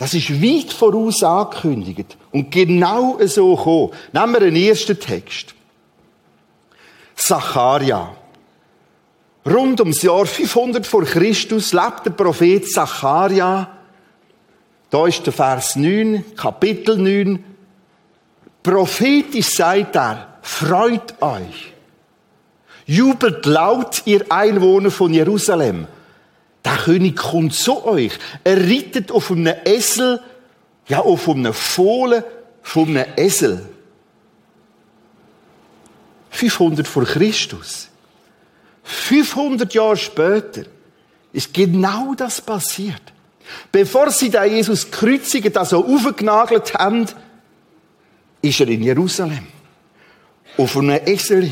Das 0.00 0.14
ist 0.14 0.42
weit 0.42 0.72
voraus 0.72 1.22
angekündigt. 1.22 2.16
Und 2.32 2.50
genau 2.50 3.18
so 3.26 3.54
gekommen. 3.54 3.90
Nehmen 4.14 4.32
wir 4.32 4.40
den 4.40 4.56
ersten 4.56 4.98
Text. 4.98 5.54
Zacharia. 7.14 8.16
Rund 9.44 9.78
ums 9.78 10.00
Jahr 10.00 10.24
500 10.24 10.86
vor 10.86 11.04
Christus 11.04 11.74
lebt 11.74 12.06
der 12.06 12.12
Prophet 12.12 12.66
Zacharia. 12.66 13.68
Da 14.88 15.06
ist 15.06 15.26
der 15.26 15.34
Vers 15.34 15.76
9, 15.76 16.34
Kapitel 16.34 16.96
9. 16.96 17.44
Prophetisch 18.62 19.50
sagt 19.50 19.96
er, 19.96 20.38
freut 20.40 21.20
euch. 21.20 21.74
Jubelt 22.86 23.44
laut, 23.44 24.00
ihr 24.06 24.24
Einwohner 24.30 24.90
von 24.90 25.12
Jerusalem. 25.12 25.86
Der 26.64 26.76
König 26.76 27.16
kommt 27.16 27.54
zu 27.54 27.84
euch. 27.84 28.12
Er 28.44 28.56
reitet 28.58 29.10
auf 29.10 29.30
einem 29.30 29.54
Esel, 29.64 30.20
ja, 30.88 31.00
auf 31.00 31.28
einem 31.28 31.54
Fohlen 31.54 32.22
von 32.62 32.88
einem 32.88 33.06
Esel. 33.16 33.68
500 36.30 36.86
vor 36.86 37.04
Christus. 37.04 37.88
500 38.82 39.72
Jahre 39.72 39.96
später 39.96 40.62
ist 41.32 41.52
genau 41.52 42.14
das 42.14 42.40
passiert. 42.40 43.02
Bevor 43.72 44.10
sie 44.10 44.30
da 44.30 44.44
Jesus 44.44 44.90
kreuzigen, 44.90 45.56
also 45.56 45.84
aufgenagelt 45.84 46.74
haben, 46.74 47.06
ist 48.42 48.60
er 48.60 48.68
in 48.68 48.82
Jerusalem. 48.82 49.46
Auf 50.56 50.76
einem 50.76 51.00
Esel. 51.06 51.50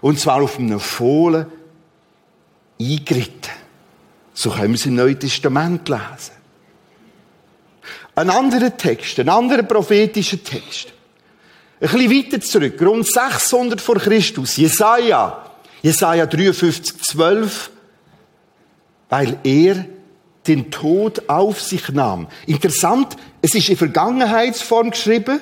Und 0.00 0.18
zwar 0.18 0.42
auf 0.42 0.58
einem 0.58 0.80
Fohlen 0.80 1.46
eingeritten. 2.80 3.57
So 4.38 4.50
können 4.50 4.68
wir 4.68 4.74
es 4.76 4.86
im 4.86 4.94
Neuen 4.94 5.18
Testament 5.18 5.88
lesen. 5.88 6.30
Ein 8.14 8.30
anderer 8.30 8.76
Text, 8.76 9.18
ein 9.18 9.28
anderer 9.28 9.64
prophetischer 9.64 10.40
Text. 10.40 10.92
Ein 11.80 11.88
bisschen 11.88 12.10
weiter 12.12 12.40
zurück, 12.40 12.80
rund 12.80 13.04
600 13.04 13.80
vor 13.80 13.96
Christus, 13.96 14.56
Jesaja, 14.56 15.44
Jesaja 15.82 16.24
53, 16.24 17.02
12, 17.02 17.70
weil 19.08 19.40
er 19.42 19.86
den 20.46 20.70
Tod 20.70 21.28
auf 21.28 21.60
sich 21.60 21.88
nahm. 21.88 22.28
Interessant, 22.46 23.16
es 23.42 23.56
ist 23.56 23.68
in 23.68 23.76
Vergangenheitsform 23.76 24.90
geschrieben. 24.90 25.40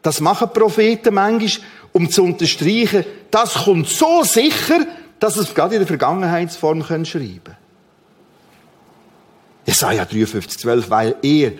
Das 0.00 0.22
machen 0.22 0.48
Propheten 0.54 1.12
manchmal, 1.12 1.66
um 1.92 2.08
zu 2.10 2.24
unterstreichen, 2.24 3.04
das 3.30 3.64
kommt 3.64 3.90
so 3.90 4.24
sicher, 4.24 4.86
dass 5.18 5.36
es 5.36 5.54
gerade 5.54 5.74
in 5.74 5.80
der 5.80 5.86
Vergangenheitsform 5.86 6.82
schreiben 6.82 7.04
können. 7.44 7.65
Jesaja 9.66 10.04
53, 10.04 10.58
12, 10.60 10.90
weil 10.90 11.16
er, 11.22 11.52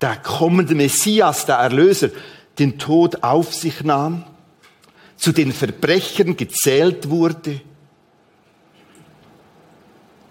der 0.00 0.16
kommende 0.16 0.74
Messias, 0.74 1.44
der 1.44 1.56
Erlöser, 1.56 2.10
den 2.58 2.78
Tod 2.78 3.22
auf 3.22 3.52
sich 3.52 3.82
nahm, 3.82 4.24
zu 5.16 5.32
den 5.32 5.52
Verbrechern 5.52 6.36
gezählt 6.36 7.08
wurde. 7.08 7.60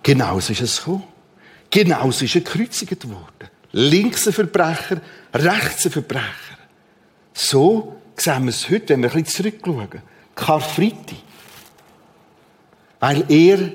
Genauso 0.03 0.53
ist 0.53 0.61
es 0.61 0.77
gekommen. 0.77 1.03
Genauso 1.69 2.25
ist 2.25 2.35
er 2.35 2.41
gekreuzigt 2.41 3.07
worden. 3.07 3.49
Links 3.71 4.27
ein 4.27 4.33
Verbrecher, 4.33 4.99
rechts 5.33 5.85
ein 5.85 5.91
Verbrecher. 5.91 6.57
So 7.33 8.01
sehen 8.17 8.43
wir 8.43 8.49
es 8.49 8.69
heute, 8.69 8.89
wenn 8.89 9.03
wir 9.03 9.13
ein 9.13 9.23
bisschen 9.23 9.43
zurückschauen. 9.43 10.01
Karfreitag. 10.35 11.15
Weil 12.99 13.23
er 13.29 13.71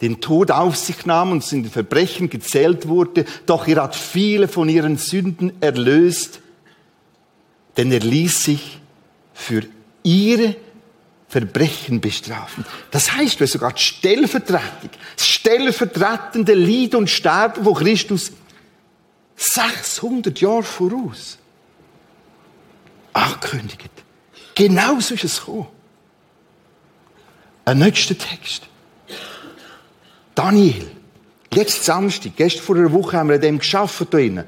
den 0.00 0.20
Tod 0.20 0.50
auf 0.50 0.76
sich 0.76 1.06
nahm 1.06 1.30
und 1.32 1.52
in 1.52 1.62
den 1.62 1.72
Verbrechen 1.72 2.28
gezählt 2.28 2.88
wurde, 2.88 3.24
doch 3.46 3.66
er 3.66 3.82
hat 3.82 3.96
viele 3.96 4.48
von 4.48 4.68
ihren 4.68 4.98
Sünden 4.98 5.52
erlöst, 5.60 6.40
denn 7.76 7.90
er 7.90 8.00
ließ 8.00 8.44
sich 8.44 8.80
für 9.32 9.62
ihre 10.02 10.56
Verbrechen 11.28 12.00
bestrafen. 12.00 12.64
Das 12.90 13.12
heißt, 13.12 13.40
wir 13.40 13.46
sogar 13.46 13.72
das 13.72 13.82
stellvertretende 13.82 16.54
Lied 16.54 16.94
und 16.94 17.10
Sterben 17.10 17.64
von 17.64 17.74
Christus 17.74 18.32
600 19.36 20.40
Jahre 20.40 20.62
voraus 20.62 21.36
angekündigt. 23.12 23.90
Genauso 24.54 25.14
ist 25.14 25.24
es 25.24 25.40
gekommen. 25.40 25.66
Ein 27.64 27.78
nächster 27.78 28.16
Text. 28.16 28.62
Daniel. 30.36 30.86
Letzten 31.50 31.84
Samstag, 31.84 32.32
gestern 32.36 32.62
vor 32.62 32.76
einer 32.76 32.92
Woche 32.92 33.16
haben 33.16 33.28
wir 33.28 33.36
an 33.36 33.40
dem 33.40 33.58
geschafft 33.58 34.00
da 34.00 34.04
drinnen. 34.04 34.44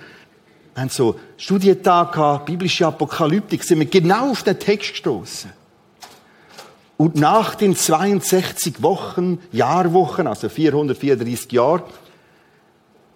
Wir 0.75 0.83
haben 0.83 0.91
so 0.91 1.19
Studientag 1.39 2.13
gehabt, 2.13 2.47
biblische 2.47 2.87
Apokalyptik, 2.87 3.65
sind 3.65 3.79
wir 3.81 3.87
genau 3.87 4.31
auf 4.31 4.43
den 4.43 4.59
Text 4.59 4.91
gestoßen. 4.91 5.51
Und 6.99 7.15
nach 7.17 7.55
den 7.55 7.75
62 7.75 8.83
Wochen, 8.83 9.39
Jahrwochen, 9.51 10.27
also 10.27 10.49
434 10.49 11.51
Jahre, 11.53 11.85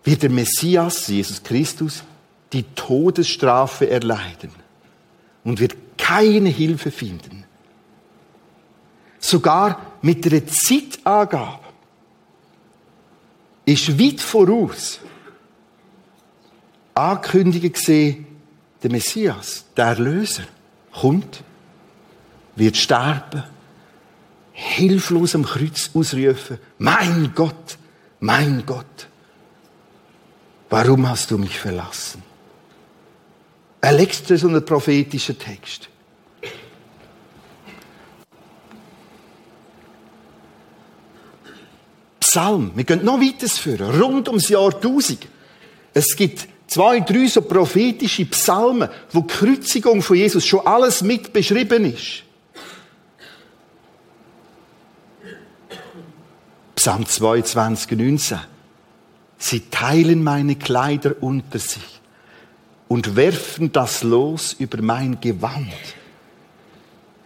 wird 0.05 0.23
der 0.23 0.31
Messias, 0.31 1.07
Jesus 1.09 1.43
Christus, 1.43 2.03
die 2.53 2.63
Todesstrafe 2.75 3.91
erleiden 3.91 4.51
und 5.45 5.61
wird 5.61 5.77
keine 5.99 6.49
Hilfe 6.49 6.91
finden. 6.91 7.45
Sogar 9.19 9.81
mit 10.01 10.25
der 10.25 10.47
Zeitangabe 10.47 11.62
ist 13.65 13.99
weit 13.99 14.21
voraus 14.21 15.01
ankündigen 16.95 17.73
gesehen, 17.73 18.27
der 18.83 18.91
Messias, 18.91 19.65
der 19.77 19.87
Erlöser, 19.87 20.45
kommt, 20.93 21.43
wird 22.57 22.77
sterben, 22.77 23.45
hilflos 24.53 25.35
am 25.35 25.45
Kreuz 25.45 25.91
ausrufen, 25.95 26.59
mein 26.79 27.33
Gott, 27.35 27.79
mein 28.21 28.65
Gott, 28.67 29.09
warum 30.69 31.09
hast 31.09 31.31
du 31.31 31.39
mich 31.39 31.59
verlassen? 31.59 32.23
Ein 33.81 33.97
letzter 33.97 34.37
so 34.37 34.49
ein 34.49 34.65
prophetischer 34.65 35.37
Text. 35.37 35.89
Psalm, 42.33 42.73
wir 42.75 42.85
gehen 42.85 43.05
noch 43.05 43.21
weiter 43.21 43.47
führen, 43.47 44.01
rund 44.01 44.27
ums 44.27 44.49
Jahr 44.49 44.75
1000. 44.75 45.29
Es 45.93 46.17
gibt 46.17 46.49
zwei, 46.67 47.01
drei 47.01 47.27
so 47.27 47.43
prophetische 47.43 48.25
Psalmen, 48.25 48.89
wo 49.11 49.21
die 49.21 49.35
Kreuzigung 49.35 50.01
von 50.01 50.17
Jesus 50.17 50.47
schon 50.47 50.67
alles 50.67 51.03
mit 51.03 51.31
beschrieben 51.35 51.85
ist. 51.85 52.23
Psalm 56.75 57.05
22, 57.05 57.99
19. 57.99 58.39
Sie 59.37 59.61
teilen 59.69 60.25
meine 60.25 60.57
Kleider 60.57 61.17
unter 61.21 61.59
sich 61.59 62.01
und 62.89 63.15
werfen 63.15 63.73
das 63.73 64.05
Los 64.05 64.55
über 64.55 64.81
mein 64.81 65.21
Gewand. 65.21 65.69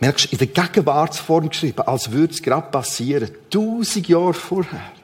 Merkst 0.00 0.26
du, 0.26 0.28
in 0.32 0.38
der 0.38 0.48
Gegenwartsform 0.48 1.48
geschrieben, 1.48 1.82
als 1.82 2.10
würde 2.10 2.34
es 2.34 2.42
gerade 2.42 2.72
passieren, 2.72 3.30
tausend 3.50 4.08
Jahre 4.08 4.34
vorher. 4.34 4.95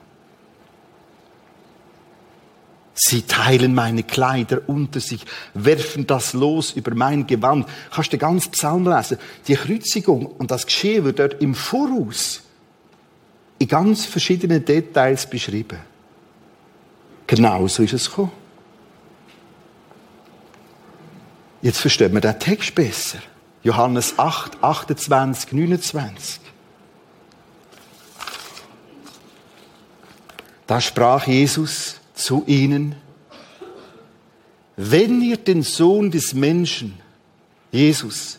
Sie 2.95 3.23
teilen 3.23 3.75
meine 3.75 4.03
Kleider 4.03 4.61
unter 4.67 5.01
sich, 5.01 5.25
werfen 5.55 6.07
das 6.07 6.35
Los 6.35 6.73
über 6.73 6.95
mein 6.95 7.27
Gewand. 7.27 7.67
Kannst 7.91 8.13
du 8.13 8.17
den 8.17 8.21
ganzen 8.21 8.53
Psalm 8.53 8.87
lesen? 8.87 9.19
Die 9.47 9.55
Kreuzigung 9.55 10.27
und 10.27 10.51
das 10.51 10.67
Geschehen 10.67 11.05
wird 11.05 11.19
dort 11.19 11.41
im 11.41 11.55
Voraus 11.55 12.43
in 13.59 13.69
ganz 13.69 14.05
verschiedenen 14.05 14.65
Details 14.65 15.29
beschrieben. 15.29 15.79
Genau 17.27 17.67
so 17.67 17.83
ist 17.83 17.95
es 17.95 18.11
gekommen. 18.11 18.33
Jetzt 21.63 21.79
verstehen 21.79 22.13
wir 22.13 22.21
den 22.21 22.39
Text 22.39 22.75
besser. 22.75 23.19
Johannes 23.63 24.19
8, 24.19 24.63
28, 24.63 25.53
29. 25.53 26.41
Da 30.67 30.81
sprach 30.81 31.27
Jesus 31.27 32.02
zu 32.23 32.45
ihnen, 32.47 32.95
wenn 34.77 35.21
ihr 35.21 35.37
den 35.37 35.63
Sohn 35.63 36.11
des 36.11 36.35
Menschen, 36.35 36.99
Jesus, 37.71 38.39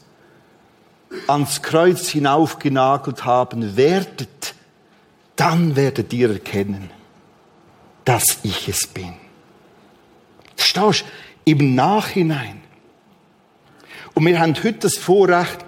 ans 1.28 1.62
Kreuz 1.62 2.10
hinaufgenagelt 2.10 3.24
haben 3.26 3.78
werdet, 3.78 4.56
dann 5.36 5.76
werdet 5.76 6.12
ihr 6.14 6.32
erkennen, 6.32 6.90
dass 8.06 8.40
ich 8.44 8.68
es 8.68 8.88
bin. 8.88 9.14
Verstehst 10.56 11.06
Im 11.46 11.76
Nachhinein. 11.76 12.62
Und 14.14 14.26
wir 14.26 14.40
haben 14.40 14.56
heute 14.56 14.74
das 14.74 14.96
Vorrecht, 14.98 15.66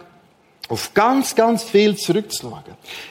auf 0.67 0.93
ganz, 0.93 1.35
ganz 1.35 1.63
viel 1.63 1.95
zurückzuschauen. 1.95 2.63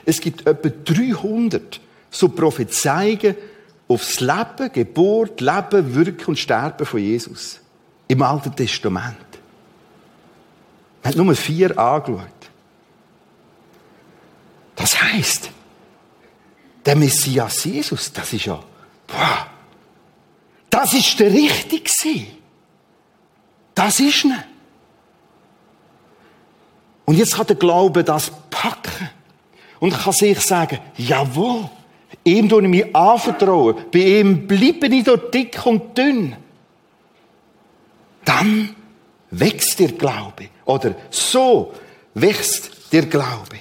Es 0.04 0.20
gibt 0.20 0.46
etwa 0.46 0.68
300 0.68 1.80
so 2.10 2.28
Prophezeiungen 2.28 3.36
aufs 3.88 4.20
Leben, 4.20 4.72
Geburt, 4.72 5.40
Leben, 5.40 5.94
Wirken 5.94 6.26
und 6.26 6.38
Sterben 6.38 6.86
von 6.86 7.00
Jesus. 7.00 7.60
Im 8.08 8.22
Alten 8.22 8.54
Testament. 8.54 9.16
Man 11.02 11.12
hat 11.12 11.16
nur 11.16 11.34
vier 11.34 11.78
angeschaut. 11.78 12.28
Das 14.76 15.00
heißt, 15.00 15.50
der 16.84 16.96
Messias 16.96 17.64
Jesus, 17.64 18.12
das 18.12 18.32
ist 18.32 18.46
ja, 18.46 18.62
boah, 19.06 19.46
das 20.70 20.92
ist 20.92 21.18
der 21.20 21.32
Richtige. 21.32 22.26
Das 23.74 24.00
ist 24.00 24.24
nicht. 24.24 24.44
Und 27.04 27.16
jetzt 27.16 27.34
kann 27.34 27.46
der 27.46 27.56
Glaube 27.56 28.02
das 28.02 28.30
packen. 28.50 29.10
Und 29.80 29.92
kann 29.92 30.12
sich 30.12 30.40
sagen, 30.40 30.78
jawohl, 30.96 31.68
ihm 32.22 32.48
tue 32.48 32.62
ich 32.62 32.68
mich 32.68 32.96
anvertrauen. 32.96 33.76
Bei 33.92 33.98
ihm 33.98 34.46
bleibe 34.46 34.86
ich 34.86 35.04
dort 35.04 35.32
dick 35.34 35.64
und 35.64 35.96
dünn. 35.96 36.36
Dann 38.24 38.74
wächst 39.30 39.78
der 39.80 39.92
Glaube. 39.92 40.48
Oder 40.64 40.94
so 41.10 41.74
wächst 42.14 42.70
der 42.92 43.06
Glaube. 43.06 43.58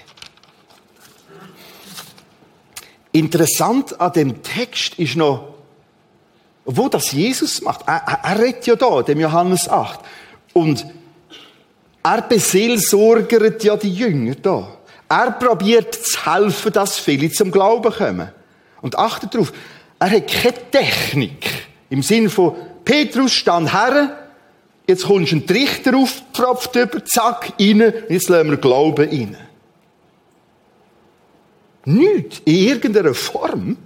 Interessant 3.11 3.99
an 3.99 4.11
dem 4.13 4.41
Text 4.41 4.97
ist 4.97 5.15
noch, 5.15 5.53
wo 6.65 6.89
das 6.89 7.11
Jesus 7.11 7.61
macht. 7.61 7.81
Er, 7.87 8.01
er, 8.07 8.19
er 8.23 8.39
redet 8.39 8.65
ja 8.65 8.75
da, 8.75 9.01
dem 9.03 9.19
Johannes 9.19 9.69
8. 9.69 9.99
Und 10.53 10.85
er 12.03 12.21
beseelsorgert 12.21 13.63
ja 13.63 13.77
die 13.77 13.93
Jünger 13.93 14.35
da. 14.35 14.67
Er 15.09 15.31
probiert 15.31 15.93
zu 15.93 16.25
helfen, 16.25 16.73
dass 16.73 16.97
viele 16.97 17.29
zum 17.31 17.51
Glauben 17.51 17.93
kommen. 17.93 18.31
Und 18.83 18.99
achtet 18.99 19.33
darauf, 19.33 19.51
er 19.97 20.11
hat 20.11 20.27
keine 20.27 20.69
Technik. 20.69 21.49
Im 21.89 22.03
Sinn 22.03 22.29
von, 22.29 22.53
Petrus 22.83 23.31
stand 23.31 23.73
her, 23.73 24.29
jetzt 24.85 25.05
kommst 25.05 25.31
du 25.31 25.37
einen 25.37 25.47
Trichter 25.47 25.95
aufgepfropft 25.95 26.75
über, 26.75 27.03
zack, 27.05 27.53
rein, 27.59 27.93
jetzt 28.09 28.29
lassen 28.29 28.49
wir 28.49 28.57
Glauben 28.57 29.09
rein. 29.09 29.37
Nicht 31.85 32.41
in 32.45 32.55
irgendeiner 32.55 33.13
Form, 33.13 33.77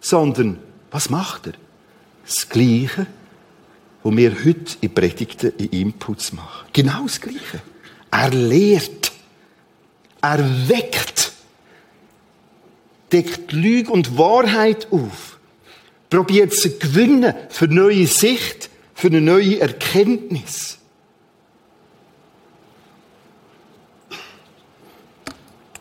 sondern, 0.00 0.58
was 0.90 1.10
macht 1.10 1.46
er? 1.46 1.52
Das 2.26 2.48
Gleiche, 2.48 3.06
wo 4.02 4.16
wir 4.16 4.32
heute 4.44 4.76
in 4.80 4.92
Predigten 4.92 5.52
in 5.58 5.68
Inputs 5.68 6.32
machen. 6.32 6.66
Genau 6.72 7.02
das 7.04 7.20
Gleiche. 7.20 7.60
Er 8.10 8.30
lehrt. 8.30 9.12
Er 10.22 10.68
weckt. 10.68 11.29
Deckt 13.12 13.52
Lüge 13.52 13.90
und 13.90 14.18
Wahrheit 14.18 14.88
auf. 14.90 15.38
Probiert 16.08 16.54
zu 16.54 16.78
gewinnen 16.78 17.34
für 17.48 17.68
neue 17.68 18.06
Sicht, 18.06 18.70
für 18.94 19.08
eine 19.08 19.20
neue 19.20 19.60
Erkenntnis. 19.60 20.78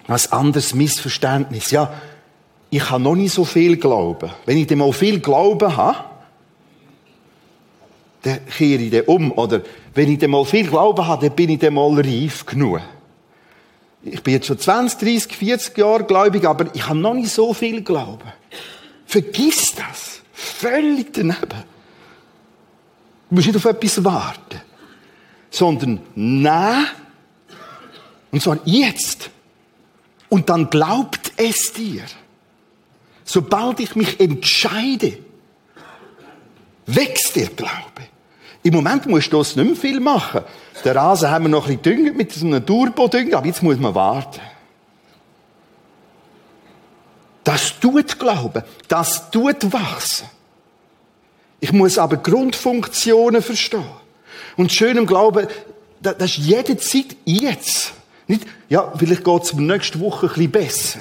Was 0.08 0.32
anderes 0.32 0.74
Missverständnis. 0.74 1.72
Ja, 1.72 1.94
ich 2.72 2.90
habe 2.90 3.04
noch 3.04 3.16
nicht 3.16 3.34
so 3.34 3.46
viel 3.46 3.78
Glauben. 3.78 4.32
Wenn 4.46 4.58
ich 4.58 4.68
dem 4.68 4.80
mal 4.80 4.94
viel 4.94 5.20
Glauben 5.20 5.76
habe, 5.76 6.04
dann 8.24 8.46
kehre 8.48 8.82
ich 8.82 8.92
den 8.92 9.04
um. 9.04 9.32
Oder 9.32 9.62
wenn 9.94 10.12
ich 10.12 10.20
dann 10.20 10.32
mal 10.32 10.46
viel 10.46 10.68
Glauben 10.68 11.06
habe, 11.06 11.28
dann 11.28 11.36
bin 11.36 11.50
ich 11.50 11.60
dann 11.60 11.74
mal 11.74 11.94
reif 11.94 12.46
genug. 12.46 12.82
Ich 14.02 14.24
bin 14.24 14.34
jetzt 14.34 14.48
schon 14.48 14.60
20, 14.60 15.00
30, 15.00 15.36
40 15.36 15.78
Jahre 15.78 16.04
gläubig, 16.04 16.46
aber 16.46 16.74
ich 16.74 16.88
habe 16.88 17.00
noch 17.00 17.14
nicht 17.14 17.32
so 17.32 17.54
viel 17.54 17.82
Glauben. 17.82 18.32
Vergiss 19.06 19.74
das. 19.76 20.22
Völlig 20.32 21.14
daneben. 21.14 21.64
Du 23.30 23.36
musst 23.36 23.48
nicht 23.48 23.58
auf 23.58 23.66
etwas 23.66 24.04
warten. 24.04 24.62
Sondern 25.50 26.00
nein. 26.16 26.86
Und 28.32 28.42
zwar 28.42 28.60
jetzt. 28.66 29.30
Und 30.30 30.50
dann 30.50 30.70
glaubt 30.70 31.34
es 31.38 31.74
dir. 31.74 32.04
Sobald 33.26 33.80
ich 33.80 33.96
mich 33.96 34.20
entscheide, 34.20 35.18
wächst 36.86 37.36
der 37.36 37.48
Glaube. 37.48 38.08
Im 38.64 38.74
Moment 38.74 39.06
musst 39.06 39.32
du 39.32 39.38
das 39.38 39.56
nicht 39.56 39.66
mehr 39.66 39.76
viel 39.76 40.00
machen. 40.00 40.42
Den 40.84 40.98
Rasen 40.98 41.30
haben 41.30 41.46
wir 41.46 41.50
noch 41.50 41.68
ein 41.68 41.78
bisschen 41.78 42.06
düngt 42.06 42.18
mit 42.18 42.32
so 42.34 42.46
einem 42.46 42.66
Turbo-Dünger, 42.66 43.38
aber 43.38 43.48
jetzt 43.48 43.64
muss 43.64 43.78
man 43.78 43.96
warten. 43.96 44.42
Das 47.44 47.80
tut 47.80 48.20
Glauben. 48.20 48.64
Das 48.88 49.32
tut 49.32 49.72
wachsen. 49.72 50.28
Ich 51.62 51.72
muss 51.72 51.98
aber 51.98 52.18
Grundfunktionen 52.18 53.42
verstehen. 53.42 53.86
Und 54.56 54.72
schön 54.72 54.98
im 54.98 55.06
Glauben, 55.06 55.48
das 56.02 56.16
ist 56.20 56.38
jede 56.38 56.78
Zeit 56.78 57.16
jetzt. 57.26 57.94
Nicht, 58.28 58.46
ja, 58.70 58.94
vielleicht 58.96 59.24
geht 59.24 59.44
es 59.44 59.54
nächste 59.54 60.00
Woche 60.00 60.28
ein 60.28 60.34
bisschen 60.34 60.52
besser. 60.52 61.00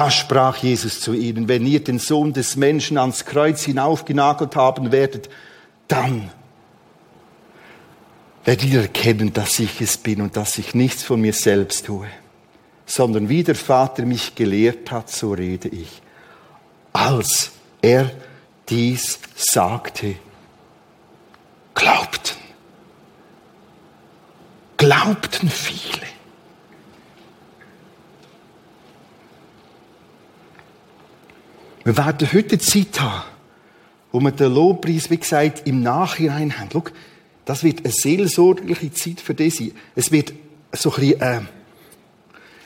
Da 0.00 0.10
sprach 0.10 0.56
Jesus 0.56 0.98
zu 1.00 1.12
ihnen, 1.12 1.46
wenn 1.46 1.66
ihr 1.66 1.84
den 1.84 1.98
Sohn 1.98 2.32
des 2.32 2.56
Menschen 2.56 2.96
ans 2.96 3.26
Kreuz 3.26 3.64
hinaufgenagelt 3.64 4.56
haben 4.56 4.92
werdet, 4.92 5.28
dann 5.88 6.30
werdet 8.46 8.64
ihr 8.70 8.80
erkennen, 8.80 9.34
dass 9.34 9.58
ich 9.58 9.78
es 9.82 9.98
bin 9.98 10.22
und 10.22 10.38
dass 10.38 10.56
ich 10.56 10.74
nichts 10.74 11.02
von 11.02 11.20
mir 11.20 11.34
selbst 11.34 11.84
tue, 11.84 12.06
sondern 12.86 13.28
wie 13.28 13.44
der 13.44 13.54
Vater 13.54 14.06
mich 14.06 14.34
gelehrt 14.34 14.90
hat, 14.90 15.10
so 15.10 15.34
rede 15.34 15.68
ich. 15.68 16.00
Als 16.94 17.50
er 17.82 18.10
dies 18.70 19.18
sagte, 19.36 20.14
glaubten. 21.74 22.38
Glaubten 24.78 25.50
viele. 25.50 26.06
Wir 31.84 31.96
werden 31.96 32.32
heute 32.32 32.58
Zeit 32.58 33.00
haben, 33.00 33.24
wo 34.12 34.20
wir 34.20 34.32
den 34.32 34.52
Lobpreis, 34.52 35.10
wie 35.10 35.16
gesagt, 35.16 35.66
im 35.66 35.82
Nachhinein 35.82 36.58
haben. 36.58 36.68
Schau, 36.72 36.84
das 37.44 37.64
wird 37.64 37.84
eine 37.84 37.92
seelsorgliche 37.92 38.92
Zeit 38.92 39.20
für 39.20 39.34
dich 39.34 39.56
sein. 39.56 39.72
Es 39.94 40.12
wird 40.12 40.32
so 40.72 40.92
ein 40.92 41.00
bisschen, 41.00 41.20
äh, 41.20 41.40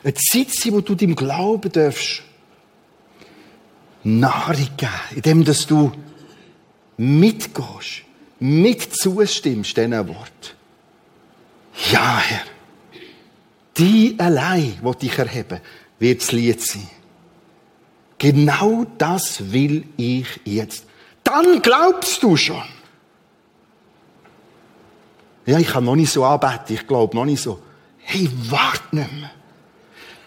eine 0.02 0.14
Zeit 0.14 0.50
sein, 0.50 0.72
wo 0.72 0.80
du 0.80 0.94
deinem 0.94 1.14
Glauben 1.14 1.70
darfst 1.72 2.22
Nahrung 4.02 4.68
geben, 4.76 4.92
indem 5.14 5.44
dass 5.44 5.66
du 5.66 5.92
mitgehst, 6.98 8.02
mit 8.38 8.94
zustimmst 8.94 9.76
diesen 9.76 10.08
Wort. 10.08 10.56
Ja, 11.90 12.18
Herr, 12.18 12.42
die 13.76 14.14
allein, 14.18 14.78
wo 14.82 14.92
dich 14.92 15.18
erheben, 15.18 15.60
wird 15.98 16.20
das 16.20 16.32
Lied 16.32 16.60
sein. 16.60 16.88
Genau 18.24 18.86
das 18.96 19.52
will 19.52 19.84
ich 19.98 20.26
jetzt. 20.46 20.86
Dann 21.24 21.60
glaubst 21.60 22.22
du 22.22 22.38
schon. 22.38 22.64
Ja, 25.44 25.58
ich 25.58 25.66
kann 25.66 25.84
noch 25.84 25.94
nicht 25.94 26.10
so 26.10 26.24
arbeiten, 26.24 26.72
ich 26.72 26.86
glaube 26.86 27.14
noch 27.14 27.26
nicht 27.26 27.42
so. 27.42 27.60
Hey, 27.98 28.30
wart 28.48 28.94
nicht 28.94 29.12
mehr. 29.12 29.30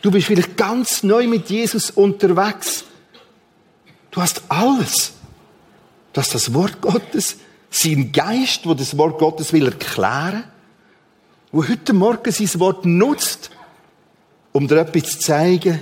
Du 0.03 0.11
bist 0.11 0.27
vielleicht 0.27 0.55
ganz 0.57 1.01
neu 1.01 1.25
mit 1.25 1.49
Jesus 1.49 1.89
unterwegs. 1.89 2.83
Du 4.11 4.21
hast 4.21 4.43
alles. 4.47 5.13
Du 6.13 6.21
hast 6.21 6.35
das 6.35 6.53
Wort 6.53 6.79
Gottes, 6.81 7.37
sein 7.71 8.11
Geist, 8.11 8.67
wo 8.67 8.75
das 8.75 8.95
Wort 8.95 9.17
Gottes 9.17 9.53
will 9.53 9.65
erklären, 9.65 10.43
wo 11.51 11.67
heute 11.67 11.93
Morgen 11.93 12.31
sein 12.31 12.59
Wort 12.59 12.85
nutzt, 12.85 13.49
um 14.51 14.67
dir 14.67 14.81
etwas 14.81 15.13
zu 15.13 15.19
zeigen, 15.19 15.81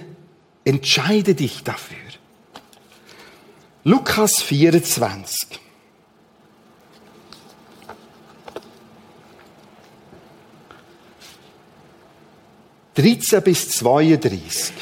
entscheide 0.63 1.36
dich 1.36 1.62
dafür. 1.62 2.05
Lukas 3.88 4.41
24. 4.41 5.60
Dreizehn 12.95 13.43
bis 13.43 13.69
32. 13.69 14.74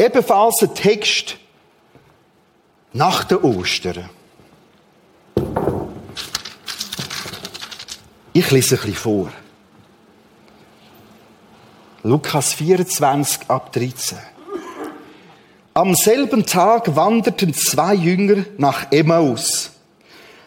Ebenfalls 0.00 0.62
ein 0.62 0.74
Text 0.74 1.36
nach 2.92 3.22
der 3.22 3.44
Ostern. 3.44 4.10
Ich 8.32 8.50
lese 8.50 8.74
ein 8.74 8.80
bisschen 8.80 8.94
vor. 8.96 9.32
Lukas 12.02 12.52
24 12.54 13.48
ab 13.48 13.72
13. 13.72 14.37
Am 15.78 15.94
selben 15.94 16.44
Tag 16.44 16.96
wanderten 16.96 17.54
zwei 17.54 17.94
Jünger 17.94 18.44
nach 18.56 18.90
Emmaus, 18.90 19.70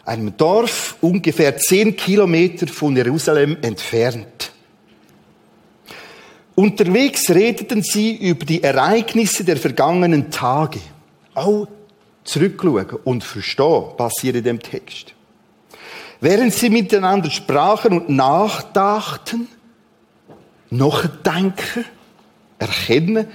einem 0.04 0.36
Dorf 0.36 0.98
ungefähr 1.00 1.56
zehn 1.56 1.96
Kilometer 1.96 2.66
von 2.66 2.94
Jerusalem 2.94 3.56
entfernt. 3.62 4.52
Unterwegs 6.54 7.30
redeten 7.30 7.82
sie 7.82 8.14
über 8.14 8.44
die 8.44 8.62
Ereignisse 8.62 9.42
der 9.42 9.56
vergangenen 9.56 10.30
Tage. 10.30 10.80
Auch 11.32 11.66
zurückschauen 12.24 12.98
und 13.04 13.24
verstehen 13.24 13.84
passiert 13.96 14.36
in 14.36 14.44
dem 14.44 14.60
Text. 14.60 15.14
Während 16.20 16.52
sie 16.52 16.68
miteinander 16.68 17.30
sprachen 17.30 18.02
und 18.02 18.10
nachdachten, 18.10 19.48
noch 20.68 21.06
denken, 21.06 21.86
erkennen, 22.58 23.28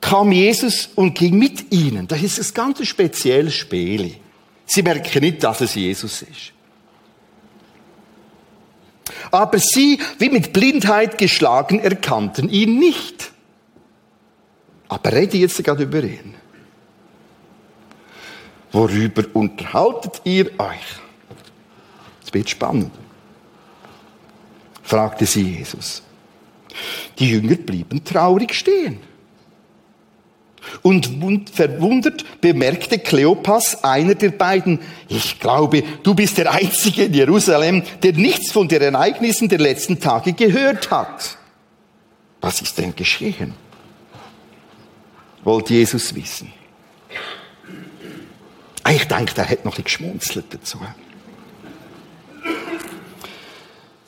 kam 0.00 0.32
Jesus 0.32 0.88
und 0.94 1.14
ging 1.14 1.38
mit 1.38 1.72
ihnen. 1.72 2.06
Das 2.06 2.22
ist 2.22 2.38
ein 2.38 2.54
ganz 2.54 2.86
spezielles 2.86 3.54
Spiel. 3.54 4.16
Sie 4.66 4.82
merken 4.82 5.20
nicht, 5.22 5.42
dass 5.42 5.60
es 5.60 5.74
Jesus 5.74 6.22
ist. 6.22 6.52
Aber 9.30 9.58
sie, 9.58 9.98
wie 10.18 10.30
mit 10.30 10.52
Blindheit 10.52 11.18
geschlagen, 11.18 11.80
erkannten 11.80 12.48
ihn 12.48 12.78
nicht. 12.78 13.32
Aber 14.88 15.12
rede 15.12 15.36
jetzt 15.36 15.62
gerade 15.62 15.82
über 15.82 16.02
ihn. 16.02 16.34
Worüber 18.72 19.24
unterhaltet 19.34 20.20
ihr 20.24 20.46
euch? 20.58 21.00
Es 22.24 22.32
wird 22.32 22.50
spannend. 22.50 22.92
fragte 24.82 25.26
sie 25.26 25.56
Jesus. 25.56 26.02
Die 27.18 27.30
Jünger 27.30 27.56
blieben 27.56 28.04
traurig 28.04 28.54
stehen. 28.54 29.00
Und 30.82 31.10
verwundert 31.52 32.24
bemerkte 32.40 32.98
Kleopas, 32.98 33.82
einer 33.84 34.14
der 34.14 34.30
beiden, 34.30 34.80
ich 35.08 35.40
glaube, 35.40 35.82
du 36.02 36.14
bist 36.14 36.38
der 36.38 36.52
Einzige 36.52 37.04
in 37.04 37.14
Jerusalem, 37.14 37.82
der 38.02 38.12
nichts 38.12 38.52
von 38.52 38.68
den 38.68 38.82
Ereignissen 38.82 39.48
der 39.48 39.58
letzten 39.58 40.00
Tage 40.00 40.32
gehört 40.32 40.90
hat. 40.90 41.38
Was 42.40 42.62
ist 42.62 42.78
denn 42.78 42.94
geschehen? 42.94 43.54
Wollte 45.44 45.74
Jesus 45.74 46.14
wissen. 46.14 46.52
Ich 48.90 49.04
denke, 49.04 49.34
der 49.34 49.48
hat 49.48 49.64
noch 49.64 49.76
ein 49.76 49.84
geschmunzelt 49.84 50.46
dazu. 50.50 50.78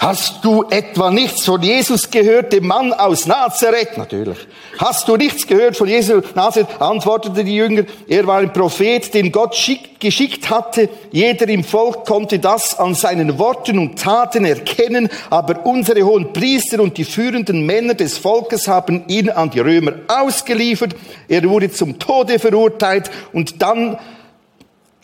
Hast 0.01 0.43
du 0.47 0.65
etwa 0.71 1.11
nichts 1.11 1.45
von 1.45 1.61
Jesus 1.61 2.11
gehört, 2.11 2.55
dem 2.55 2.67
Mann 2.67 2.95
aus 2.95 3.27
Nazareth? 3.27 3.99
Natürlich. 3.99 4.39
Hast 4.79 5.07
du 5.07 5.19
nichts 5.19 5.47
gehört 5.47 5.77
von 5.77 5.89
Jesus 5.89 6.25
Nazareth? 6.35 6.81
Antwortete 6.81 7.45
die 7.45 7.57
Jünger. 7.57 7.83
Er 8.09 8.27
war 8.27 8.39
ein 8.39 8.51
Prophet, 8.51 9.13
den 9.13 9.31
Gott 9.31 9.55
geschickt 9.99 10.49
hatte. 10.49 10.89
Jeder 11.13 11.47
im 11.51 11.63
Volk 11.65 12.07
konnte 12.07 12.39
das 12.39 12.79
an 12.79 12.95
seinen 12.95 13.39
Worten 13.39 13.79
und 13.79 13.99
Taten 13.99 14.47
erkennen. 14.47 15.11
Aber 15.29 15.67
unsere 15.67 16.03
hohen 16.03 16.33
Priester 16.33 16.81
und 16.81 16.97
die 16.97 17.05
führenden 17.05 17.67
Männer 17.67 17.93
des 17.93 18.17
Volkes 18.17 18.69
haben 18.69 19.07
ihn 19.07 19.29
an 19.29 19.51
die 19.51 19.61
Römer 19.61 19.93
ausgeliefert. 20.09 20.97
Er 21.29 21.47
wurde 21.47 21.71
zum 21.71 21.99
Tode 21.99 22.39
verurteilt 22.39 23.11
und 23.35 23.61
dann 23.61 23.99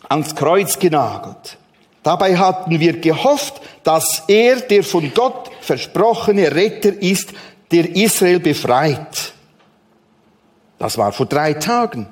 ans 0.09 0.33
Kreuz 0.33 0.79
genagelt. 0.79 1.59
Dabei 2.07 2.37
hatten 2.37 2.79
wir 2.79 3.01
gehofft, 3.01 3.59
dass 3.83 4.23
er 4.29 4.61
der 4.61 4.81
von 4.81 5.13
Gott 5.13 5.51
versprochene 5.59 6.55
Retter 6.55 6.93
ist, 7.01 7.33
der 7.69 7.97
Israel 7.97 8.39
befreit. 8.39 9.33
Das 10.79 10.97
war 10.97 11.11
vor 11.11 11.25
drei 11.25 11.55
Tagen. 11.55 12.07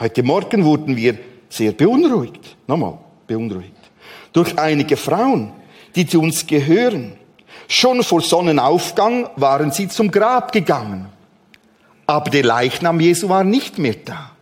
Heute 0.00 0.24
Morgen 0.24 0.64
wurden 0.64 0.96
wir 0.96 1.16
sehr 1.48 1.70
beunruhigt, 1.70 2.56
nochmal 2.66 2.98
beunruhigt, 3.24 3.70
durch 4.32 4.58
einige 4.58 4.96
Frauen, 4.96 5.52
die 5.94 6.04
zu 6.04 6.20
uns 6.20 6.44
gehören. 6.44 7.16
Schon 7.68 8.02
vor 8.02 8.20
Sonnenaufgang 8.20 9.30
waren 9.36 9.70
sie 9.70 9.86
zum 9.86 10.10
Grab 10.10 10.50
gegangen. 10.50 11.06
Aber 12.04 12.30
der 12.30 12.42
Leichnam 12.42 12.98
Jesu 12.98 13.28
war 13.28 13.44
nicht 13.44 13.78
mehr 13.78 13.94
da. 14.04 14.32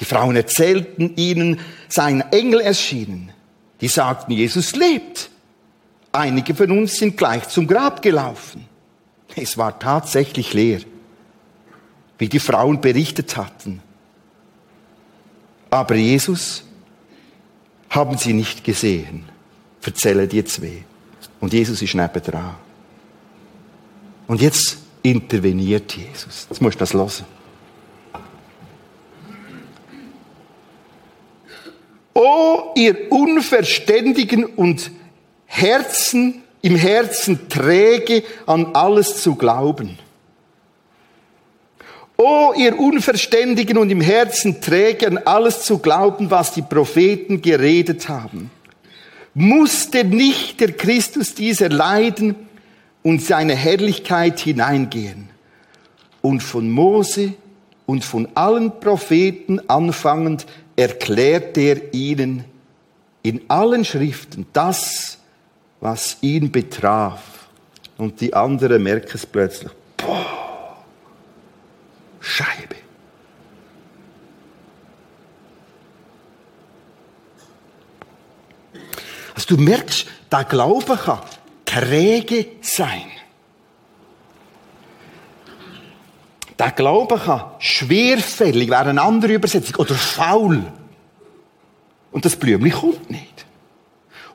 Die 0.00 0.04
Frauen 0.04 0.36
erzählten 0.36 1.16
ihnen, 1.16 1.60
sein 1.88 2.20
Engel 2.32 2.60
erschienen. 2.60 3.32
Die 3.80 3.88
sagten, 3.88 4.32
Jesus 4.32 4.74
lebt. 4.74 5.30
Einige 6.12 6.54
von 6.54 6.70
uns 6.70 6.96
sind 6.96 7.16
gleich 7.16 7.48
zum 7.48 7.66
Grab 7.66 8.02
gelaufen. 8.02 8.66
Es 9.34 9.58
war 9.58 9.78
tatsächlich 9.78 10.54
leer, 10.54 10.80
wie 12.18 12.28
die 12.28 12.38
Frauen 12.38 12.80
berichtet 12.80 13.36
hatten. 13.36 13.82
Aber 15.68 15.94
Jesus 15.94 16.64
haben 17.90 18.16
sie 18.16 18.32
nicht 18.32 18.64
gesehen. 18.64 19.28
Verzählen 19.80 20.28
die 20.28 20.44
zwei. 20.44 20.84
Und 21.40 21.52
Jesus 21.52 21.82
ist 21.82 21.94
nebendran. 21.94 22.54
Und 24.26 24.40
jetzt 24.40 24.78
interveniert 25.02 25.94
Jesus. 25.96 26.46
Jetzt 26.48 26.60
musst 26.60 26.76
du 26.76 26.78
das 26.80 26.94
hören. 26.94 27.35
O 32.16 32.72
ihr 32.76 33.12
Unverständigen 33.12 34.46
und 34.46 34.90
Herzen, 35.44 36.42
im 36.62 36.74
Herzen 36.74 37.50
träge, 37.50 38.22
an 38.46 38.70
alles 38.72 39.22
zu 39.22 39.34
glauben. 39.34 39.98
O 42.16 42.54
ihr 42.56 42.78
Unverständigen 42.78 43.76
und 43.76 43.90
im 43.90 44.00
Herzen 44.00 44.62
träge, 44.62 45.08
an 45.08 45.18
alles 45.18 45.64
zu 45.64 45.76
glauben, 45.76 46.30
was 46.30 46.52
die 46.52 46.62
Propheten 46.62 47.42
geredet 47.42 48.08
haben. 48.08 48.50
Musste 49.34 50.02
nicht 50.02 50.60
der 50.60 50.72
Christus 50.72 51.34
dieser 51.34 51.68
leiden 51.68 52.34
und 53.02 53.20
seine 53.20 53.54
Herrlichkeit 53.54 54.40
hineingehen? 54.40 55.28
Und 56.22 56.42
von 56.42 56.70
Mose 56.70 57.34
und 57.86 58.04
von 58.04 58.28
allen 58.34 58.80
Propheten 58.80 59.60
anfangend 59.68 60.46
erklärt 60.74 61.56
er 61.56 61.94
ihnen 61.94 62.44
in 63.22 63.42
allen 63.48 63.84
Schriften 63.84 64.46
das, 64.52 65.18
was 65.80 66.18
ihn 66.20 66.50
betraf. 66.52 67.48
Und 67.96 68.20
die 68.20 68.34
anderen 68.34 68.82
merken 68.82 69.12
es 69.14 69.24
plötzlich. 69.24 69.72
Boah, 69.96 70.76
Scheibe. 72.20 72.76
Also 79.34 79.56
du 79.56 79.62
merkst, 79.62 80.06
der 80.30 80.44
Glaube 80.44 80.96
kann 80.96 81.20
träge 81.64 82.46
sein. 82.62 83.15
Der 86.58 86.70
Glaube 86.70 87.18
kann 87.18 87.44
schwerfällig 87.58 88.70
wäre 88.70 88.86
eine 88.86 89.02
andere 89.02 89.34
Übersetzung 89.34 89.76
oder 89.76 89.94
faul. 89.94 90.62
Und 92.12 92.24
das 92.24 92.36
Blümchen 92.36 92.72
kommt 92.72 93.10
nicht. 93.10 93.44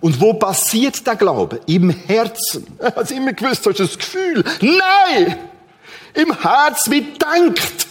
Und 0.01 0.19
wo 0.19 0.33
passiert 0.33 1.05
der 1.05 1.15
Glaube? 1.15 1.61
Im 1.67 1.89
Herzen. 1.89 2.67
Ich 2.79 2.95
habe 2.95 3.13
immer 3.13 3.33
gewusst, 3.33 3.65
du 3.65 3.69
hast 3.71 3.79
das 3.79 3.97
Gefühl. 3.97 4.43
Nein! 4.61 5.37
Im 6.13 6.39
Herz 6.41 6.89
wird 6.89 7.21
denkt. 7.21 7.87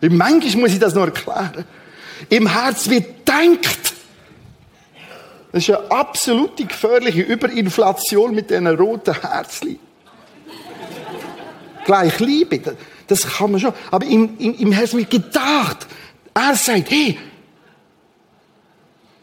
Manchmal 0.00 0.62
muss 0.62 0.72
ich 0.72 0.78
das 0.78 0.94
noch 0.94 1.06
erklären. 1.06 1.64
Im 2.28 2.46
Herz 2.46 2.88
wird 2.88 3.28
denkt. 3.28 3.94
Das 5.52 5.66
ist 5.66 5.70
eine 5.70 5.90
absolute 5.90 6.64
gefährliche 6.64 7.22
Überinflation 7.22 8.34
mit 8.34 8.50
diesen 8.50 8.66
roten 8.66 9.20
Herzchen 9.20 9.78
gleich 11.88 12.20
Liebe. 12.20 12.76
Das 13.06 13.26
kann 13.26 13.50
man 13.50 13.60
schon. 13.60 13.72
Aber 13.90 14.04
im, 14.04 14.38
im, 14.38 14.54
im 14.54 14.72
Herzen 14.72 14.98
wird 14.98 15.10
gedacht. 15.10 15.86
Er 16.34 16.54
sagt, 16.54 16.90
hey, 16.90 17.18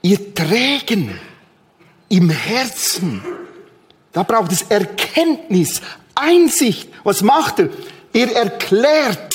ihr 0.01 0.33
Trägen 0.33 1.17
im 2.09 2.29
Herzen, 2.29 3.21
da 4.11 4.23
braucht 4.23 4.51
es 4.51 4.63
Erkenntnis, 4.63 5.81
Einsicht. 6.15 6.89
Was 7.03 7.21
macht 7.21 7.59
er? 7.59 7.69
Er 8.11 8.35
erklärt. 8.35 9.31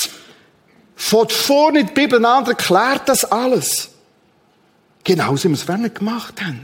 Von 0.95 1.29
vorne 1.29 1.85
die 1.85 1.93
Bibel 1.93 2.23
an, 2.23 2.45
erklärt 2.45 3.07
das 3.07 3.23
alles. 3.23 3.89
Genauso 5.03 5.45
wie 5.45 5.49
wir 5.49 5.55
es 5.55 5.63
vorher 5.63 5.89
gemacht 5.89 6.41
haben. 6.41 6.61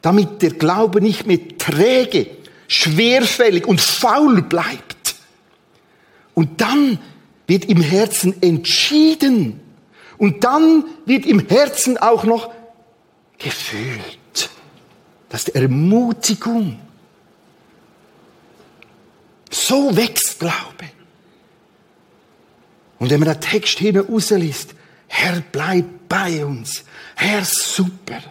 Damit 0.00 0.40
der 0.42 0.50
Glaube 0.50 1.00
nicht 1.00 1.26
mehr 1.26 1.56
träge, 1.58 2.28
schwerfällig 2.66 3.66
und 3.66 3.80
faul 3.80 4.42
bleibt. 4.42 5.01
Und 6.34 6.60
dann 6.60 6.98
wird 7.46 7.66
im 7.66 7.80
Herzen 7.82 8.42
entschieden. 8.42 9.60
Und 10.18 10.44
dann 10.44 10.84
wird 11.04 11.26
im 11.26 11.46
Herzen 11.46 11.98
auch 11.98 12.24
noch 12.24 12.52
gefühlt. 13.38 14.50
Das 15.28 15.44
ist 15.44 15.54
Ermutigung. 15.54 16.78
So 19.50 19.94
wächst 19.96 20.38
Glaube. 20.38 20.90
Und 22.98 23.10
wenn 23.10 23.20
man 23.20 23.32
den 23.32 23.40
Text 23.40 23.78
hinten 23.78 24.06
rausliest, 24.06 24.74
Herr, 25.08 25.42
bleib 25.52 25.84
bei 26.08 26.44
uns. 26.44 26.84
Herr, 27.16 27.44
super. 27.44 28.22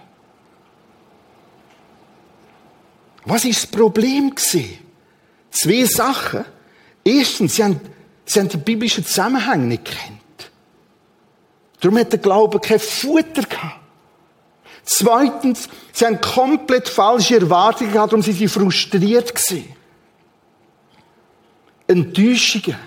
Was 3.26 3.46
ist 3.46 3.64
das 3.64 3.72
Problem 3.72 4.34
gewesen? 4.34 4.80
Zwei 5.52 5.86
Sachen. 5.86 6.46
Erstens, 7.04 7.56
sie 7.56 7.64
haben, 7.64 7.80
sie 8.32 8.40
haben 8.40 8.50
die 8.50 8.58
biblischen 8.58 9.06
Zusammenhänge 9.06 9.66
nicht 9.66 9.86
kennt. 9.86 10.52
Darum 11.82 11.98
hat 11.98 12.12
der 12.12 12.20
Glaube 12.20 12.60
kein 12.60 12.80
Futter 12.80 13.44
gehabt. 13.44 13.80
Zweitens, 14.84 15.70
sie 15.92 16.06
haben 16.06 16.22
komplett 16.22 16.90
falsche 16.90 17.40
Erwartungen 17.40 17.92
gehabt, 17.92 18.12
darum 18.12 18.24
sind 18.24 18.38
sie 18.38 18.48
frustriert 18.48 19.36
gewesen. 19.36 19.66
Enttäuschungen. 21.88 22.78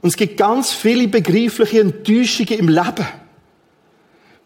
Und 0.00 0.10
es 0.10 0.16
gibt 0.16 0.36
ganz 0.36 0.72
viele 0.72 1.08
begreifliche 1.08 1.80
Enttäuschungen 1.80 2.58
im 2.58 2.68
Leben. 2.68 3.06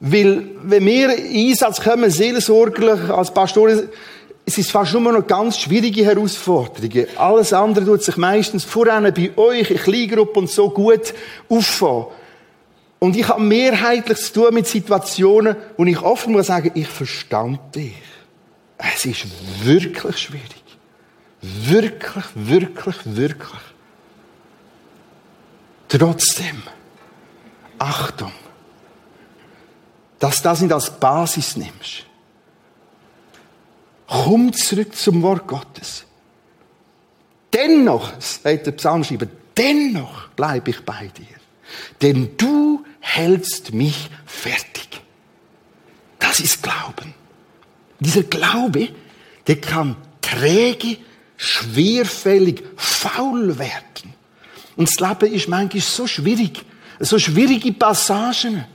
Weil, 0.01 0.51
wenn 0.63 0.85
wir 0.85 1.15
in 1.15 1.51
Einsatz 1.51 1.81
kommen, 1.81 2.11
seelsorgerlich, 2.11 3.09
als 3.11 3.33
Pastoren, 3.33 3.89
es 4.45 4.59
ist 4.59 4.71
fast 4.71 4.93
nur 4.93 5.13
noch 5.13 5.27
ganz 5.27 5.59
schwierige 5.59 6.05
Herausforderungen. 6.05 7.07
Alles 7.17 7.53
andere 7.53 7.85
tut 7.85 8.03
sich 8.03 8.17
meistens 8.17 8.65
voran 8.65 9.13
bei 9.15 9.31
euch 9.37 9.71
in 9.71 9.77
Kleingruppe 9.77 10.41
und 10.41 10.51
so 10.51 10.69
gut 10.69 11.15
auffahren. 11.49 12.07
Und 12.99 13.17
ich 13.17 13.29
habe 13.29 13.41
mehrheitlich 13.41 14.19
zu 14.19 14.33
tun 14.33 14.55
mit 14.55 14.67
Situationen, 14.67 15.57
wo 15.77 15.85
ich 15.85 16.01
oft 16.01 16.29
muss 16.29 16.47
sagen, 16.47 16.73
ich 16.75 16.89
verstand 16.89 17.75
dich. 17.75 17.95
Es 18.79 19.05
ist 19.07 19.27
wirklich 19.65 20.19
schwierig. 20.19 20.63
Wirklich, 21.41 22.25
wirklich, 22.35 22.97
wirklich. 23.05 23.61
Trotzdem, 25.89 26.63
Achtung, 27.79 28.33
dass 30.19 30.37
du 30.37 30.43
das 30.45 30.61
nicht 30.61 30.73
als 30.73 30.91
Basis 30.91 31.57
nimmst. 31.57 32.07
Komm 34.13 34.53
zurück 34.53 34.95
zum 34.95 35.23
Wort 35.23 35.47
Gottes. 35.47 36.05
Dennoch, 37.51 38.13
sagt 38.21 38.67
der 38.67 38.73
Psalmschreiber, 38.73 39.27
dennoch 39.57 40.29
bleibe 40.37 40.69
ich 40.69 40.85
bei 40.85 41.11
dir. 41.17 41.39
Denn 42.03 42.37
du 42.37 42.85
hältst 43.01 43.73
mich 43.73 44.11
fertig. 44.27 45.01
Das 46.19 46.41
ist 46.41 46.63
Glauben. 46.63 47.15
Dieser 48.01 48.25
Glaube, 48.25 48.91
der 49.47 49.59
kann 49.63 49.97
träge, 50.21 50.99
schwerfällig, 51.39 52.65
faul 52.77 53.59
werden. 53.59 54.13
Und 54.77 54.91
das 54.91 55.01
Leben 55.01 55.33
ist 55.33 55.49
manchmal 55.49 55.81
so 55.81 56.07
schwierig, 56.07 56.67
so 57.01 57.19
schwierige 57.19 57.73
Passagen, 57.73 58.67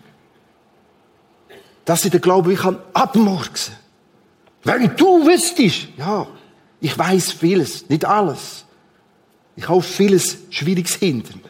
dass 1.86 2.06
ich 2.06 2.12
den 2.12 2.22
Glauben 2.22 2.50
ich 2.50 2.60
kann 2.60 2.80
abmurksen. 2.96 3.77
Wenn 4.64 4.96
du 4.96 5.26
wüsstest, 5.26 5.88
ja, 5.98 6.28
ich 6.80 6.98
weiß 6.98 7.32
vieles, 7.32 7.90
nicht 7.90 8.06
alles. 8.06 8.66
Ich 9.56 9.68
habe 9.68 9.82
vieles 9.82 10.38
Schwieriges 10.50 10.96
hindern. 10.96 11.42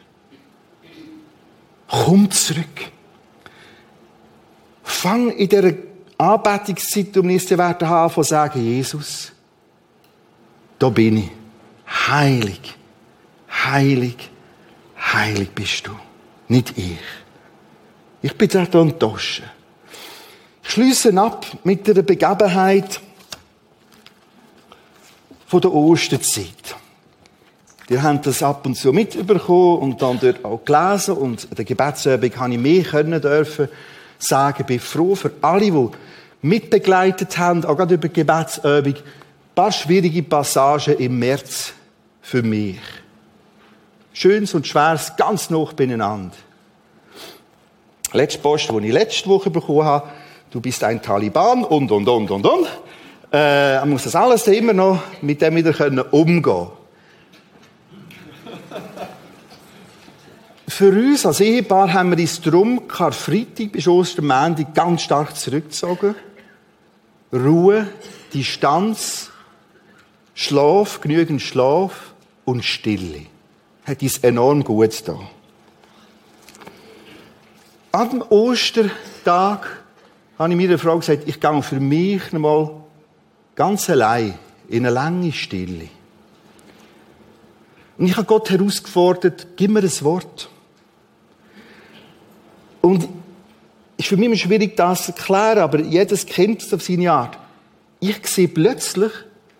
Komm 1.88 2.30
zurück. 2.32 2.92
Fang 4.84 5.30
in 5.32 5.50
dieser 5.50 5.74
Anbetungszeit, 6.18 7.16
um 7.18 7.28
nächste 7.28 7.58
Werte 7.58 7.88
haben, 7.88 8.12
von 8.12 8.24
sagen, 8.24 8.64
Jesus, 8.64 9.32
da 10.80 10.90
bin 10.90 11.18
ich. 11.18 11.32
Heilig, 12.10 12.76
heilig, 13.50 14.30
heilig 14.98 15.50
bist 15.52 15.88
du. 15.88 15.92
Nicht 16.48 16.78
ich. 16.78 16.98
Ich 18.22 18.38
bin 18.38 18.50
da 18.50 18.64
enttäuscht. 18.64 19.44
Schließe 20.68 21.18
ab 21.18 21.46
mit 21.64 21.88
der 21.88 22.02
Begebenheit 22.02 23.00
von 25.48 25.62
der 25.62 25.74
Osterzeit. 25.74 26.76
Die 27.90 28.02
haben 28.02 28.22
das 28.22 28.44
ab 28.44 28.66
und 28.66 28.76
zu 28.76 28.92
mitbekommen 28.92 29.80
und 29.80 30.02
dann 30.02 30.20
dort 30.20 30.44
auch 30.44 30.64
gelesen 30.66 31.16
und 31.16 31.58
der 31.58 31.64
Gebetsübung 31.64 32.36
habe 32.36 32.54
ich 32.54 32.60
mehr 32.60 32.84
können 32.84 33.22
dürfen 33.22 33.70
sagen. 34.20 34.58
Ich 34.60 34.66
bin 34.66 34.80
froh 34.80 35.16
für 35.16 35.32
alle, 35.42 35.72
die 35.72 35.90
mitbegleitet 36.42 37.38
haben, 37.38 37.64
auch 37.64 37.78
gerade 37.78 37.96
über 37.96 38.10
die 38.10 38.14
Gebetsübung. 38.14 38.96
Ein 38.96 39.04
paar 39.56 39.72
schwierige 39.72 40.22
Passagen 40.22 40.98
im 40.98 41.18
März 41.18 41.72
für 42.22 42.44
mich. 42.44 42.80
Schönes 44.12 44.54
und 44.54 44.68
Schweres 44.68 45.14
ganz 45.16 45.50
noch 45.50 45.72
beieinander. 45.72 46.36
Letzte 48.12 48.40
Post, 48.40 48.70
die 48.70 48.88
ich 48.88 48.94
letzte 48.94 49.30
Woche 49.30 49.50
bekommen 49.50 49.86
habe, 49.86 50.10
du 50.58 50.62
bist 50.62 50.84
ein 50.84 51.00
Taliban 51.00 51.64
und, 51.64 51.92
und, 51.92 52.08
und, 52.10 52.32
und, 52.32 52.44
und. 52.44 52.68
Äh, 53.32 53.78
man 53.82 53.92
muss 53.92 54.06
das 54.06 54.16
alles 54.16 54.48
immer 54.48 54.74
noch 54.74 55.04
mit 55.22 55.40
dem 55.40 55.56
wieder 55.56 55.72
können 55.72 56.00
umgehen 56.00 56.70
Für 60.68 60.90
uns 60.90 61.28
als 61.28 61.42
Ehepaar 61.42 61.94
haben 61.94 62.10
wir 62.10 62.18
uns 62.18 62.42
drum 62.42 62.88
Karfreitag 62.88 63.72
bis 63.72 63.88
Ostermänti 63.88 64.66
ganz 64.74 65.04
stark 65.04 65.36
zurückgezogen. 65.36 66.16
Ruhe, 67.32 67.88
Distanz, 68.34 69.30
Schlaf, 70.34 71.02
genügend 71.02 71.44
Schlaf 71.44 72.14
und 72.46 72.66
Stille. 72.66 73.28
Hat 73.86 74.02
uns 74.02 74.18
enorm 74.20 74.64
gut 74.64 75.08
da. 75.08 75.20
Am 77.92 78.24
Ostertag 78.30 79.84
habe 80.38 80.54
ich 80.54 80.60
meiner 80.60 80.78
Frau 80.78 80.98
gesagt, 81.00 81.24
ich 81.26 81.40
gehe 81.40 81.64
für 81.64 81.80
mich 81.80 82.34
einmal 82.34 82.72
ganz 83.56 83.90
allein 83.90 84.36
in 84.68 84.86
eine 84.86 84.94
lange 84.94 85.32
Stille. 85.32 85.88
Und 87.98 88.06
ich 88.06 88.16
habe 88.16 88.28
Gott 88.28 88.50
herausgefordert, 88.50 89.48
gib 89.56 89.72
mir 89.72 89.80
ein 89.80 90.02
Wort. 90.02 90.50
Und 92.82 93.04
es 93.98 94.06
ist 94.06 94.08
für 94.10 94.18
mich 94.18 94.28
immer 94.28 94.36
schwierig, 94.36 94.78
das 94.78 95.06
zu 95.06 95.12
erklären, 95.12 95.60
aber 95.60 95.80
jedes 95.80 96.26
kennt 96.26 96.62
es 96.62 96.72
auf 96.74 96.84
seine 96.84 97.12
Art. 97.12 97.38
Ich 98.00 98.28
sehe 98.28 98.48
plötzlich 98.48 99.12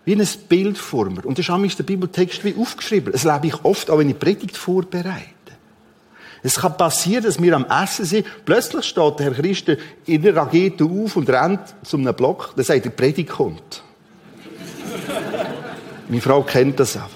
wie 0.06 0.14
ein 0.14 0.28
Bild 0.48 0.78
vor 0.78 1.10
mir. 1.10 1.26
Und 1.26 1.40
das 1.40 1.50
ist 1.50 1.80
der 1.80 1.84
Bibeltext 1.84 2.46
wie 2.46 2.56
aufgeschrieben. 2.56 3.12
Das 3.12 3.24
lebe 3.24 3.48
ich 3.48 3.66
oft, 3.66 3.90
auch 3.90 3.98
wenn 3.98 4.10
ich 4.10 4.20
Predigt 4.20 4.56
vorbereite. 4.56 5.37
Es 6.44 6.56
kann 6.56 6.78
passieren, 6.78 7.24
dass 7.24 7.42
wir 7.42 7.56
am 7.56 7.66
Essen 7.66 8.06
sind, 8.06 8.28
plötzlich 8.46 8.86
steht 8.86 9.20
der 9.20 9.28
Herr 9.28 9.34
Christen 9.34 9.78
in 10.06 10.22
der 10.22 10.36
Rakete 10.36 10.84
auf 10.84 11.16
und 11.16 11.30
rennt 11.30 11.62
zu 11.84 11.98
einem 11.98 12.14
Block, 12.14 12.54
der 12.56 12.64
sagt, 12.64 12.86
die 12.86 12.90
Predigt 12.90 13.30
kommt. 13.30 13.82
Meine 16.08 16.22
Frau 16.22 16.44
kennt 16.44 16.80
das 16.80 16.96
aber. 16.96 17.10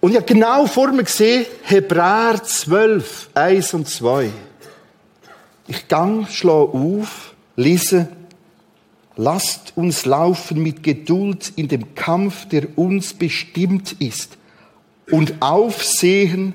Und 0.00 0.10
ich 0.10 0.16
habe 0.16 0.26
genau 0.26 0.66
vor 0.66 0.90
mir 0.92 1.04
gesehen, 1.04 1.46
Hebräer 1.62 2.42
12, 2.42 3.30
1 3.34 3.74
und 3.74 3.88
2. 3.88 4.30
Ich 5.68 5.86
gang, 5.86 6.28
schlage 6.28 6.72
auf, 6.72 7.34
lese, 7.54 8.08
lasst 9.16 9.72
uns 9.76 10.04
laufen 10.04 10.60
mit 10.60 10.82
Geduld 10.82 11.52
in 11.54 11.68
dem 11.68 11.94
Kampf, 11.94 12.48
der 12.48 12.76
uns 12.76 13.14
bestimmt 13.14 13.92
ist 14.00 14.36
und 15.10 15.40
aufsehen 15.40 16.54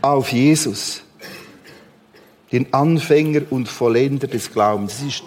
auf 0.00 0.32
Jesus, 0.32 1.02
den 2.50 2.72
Anfänger 2.74 3.42
und 3.50 3.68
Vollender 3.68 4.26
des 4.26 4.52
Glaubens. 4.52 4.94
Es 4.94 5.02
ist 5.02 5.22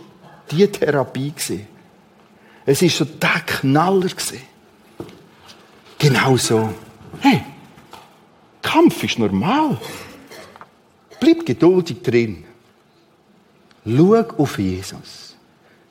die 0.51 0.68
Therapie. 0.68 1.34
Es 2.66 2.82
ist 2.82 2.97
so 2.97 3.06
der 3.06 3.41
Knaller. 3.45 4.10
Genau 5.97 6.38
so. 6.38 6.74
Hey, 7.20 7.43
Kampf 8.62 9.03
ist 9.03 9.20
normal. 9.20 9.78
Bleib 11.20 11.45
geduldig 11.45 12.01
drin. 12.01 12.43
Schau 13.86 14.26
auf 14.38 14.60
Jesus. 14.60 15.36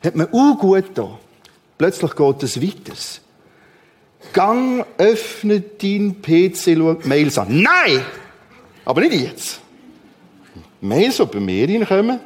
Hat 0.03 0.15
mir 0.17 0.29
auch 0.33 0.59
gut 0.59 0.91
da. 0.95 1.19
Plötzlich 1.79 2.15
geht 2.15 2.43
es 2.43 2.61
weiter. 2.61 2.95
Gang, 4.33 4.85
öffne 4.99 5.61
dein 5.61 6.21
PC, 6.21 6.77
schau 6.77 6.97
Mails 7.05 7.39
an. 7.39 7.63
Nein! 7.63 8.05
Aber 8.85 9.01
nicht 9.01 9.15
jetzt. 9.15 9.61
Mails, 10.81 11.17
die 11.17 11.25
bei 11.25 11.41
mir 11.41 11.69
reinkommen, 11.69 12.21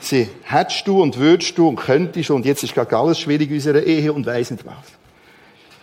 sie 0.00 0.28
hättest 0.42 0.86
du 0.86 1.02
und 1.02 1.18
würdest 1.18 1.58
du 1.58 1.68
und 1.68 1.76
könntest 1.76 2.30
und 2.30 2.46
jetzt 2.46 2.62
ist 2.62 2.74
gerade 2.74 2.96
alles 2.96 3.18
schwierig 3.20 3.50
in 3.50 3.56
unserer 3.56 3.82
Ehe 3.82 4.12
und 4.12 4.24
weiss 4.24 4.50
nicht 4.50 4.64
was. 4.64 4.74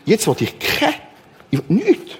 Jetzt 0.06 0.26
wollte 0.28 0.46
ich 0.46 0.58
keine 0.60 0.96
Ich, 1.52 1.70
nicht. 1.70 2.20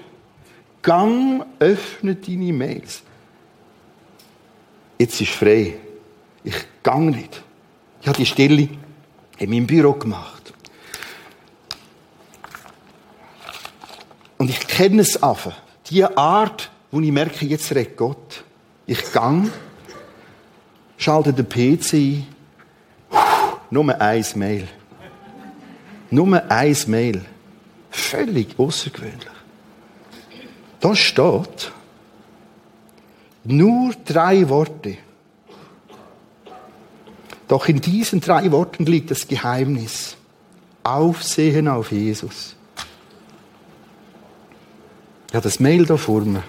Gang, 0.82 1.44
öffne 1.58 2.14
deine 2.14 2.52
Mails. 2.52 3.02
Jetzt 4.98 5.20
ist 5.20 5.32
frei. 5.32 5.74
Ich 6.44 6.54
gang 6.82 7.10
nicht. 7.10 7.42
Ich 8.00 8.08
habe 8.08 8.18
die 8.18 8.26
Stille 8.26 8.68
in 9.38 9.50
meinem 9.50 9.66
Büro 9.66 9.92
gemacht. 9.92 10.54
Und 14.38 14.50
ich 14.50 14.66
kenne 14.66 15.02
es 15.02 15.22
einfach. 15.22 15.56
Die 15.88 16.04
Art, 16.04 16.70
wo 16.90 17.00
ich 17.00 17.12
merke, 17.12 17.46
jetzt 17.46 17.70
redet 17.74 17.96
Gott. 17.96 18.44
Ich 18.86 19.12
gang, 19.12 19.50
schalte 20.96 21.32
den 21.32 21.48
PC 21.48 21.94
ein, 21.94 22.26
nur 23.70 24.00
ein 24.00 24.24
Mail. 24.34 24.68
Nur 26.10 26.50
ein 26.50 26.76
Mail. 26.86 27.24
Völlig 27.90 28.58
außergewöhnlich. 28.58 29.26
Da 30.80 30.94
steht 30.94 31.72
nur 33.44 33.94
drei 34.04 34.48
Worte. 34.48 34.98
Doch 37.48 37.68
in 37.68 37.80
diesen 37.80 38.20
drei 38.20 38.50
Worten 38.50 38.86
liegt 38.86 39.10
das 39.10 39.26
Geheimnis. 39.26 40.16
Aufsehen 40.82 41.68
auf 41.68 41.92
Jesus. 41.92 42.55
Ja, 45.32 45.40
das 45.40 45.60
Mail 45.60 45.84
da 45.86 45.96
vor 45.96 46.22
mir. 46.22 46.42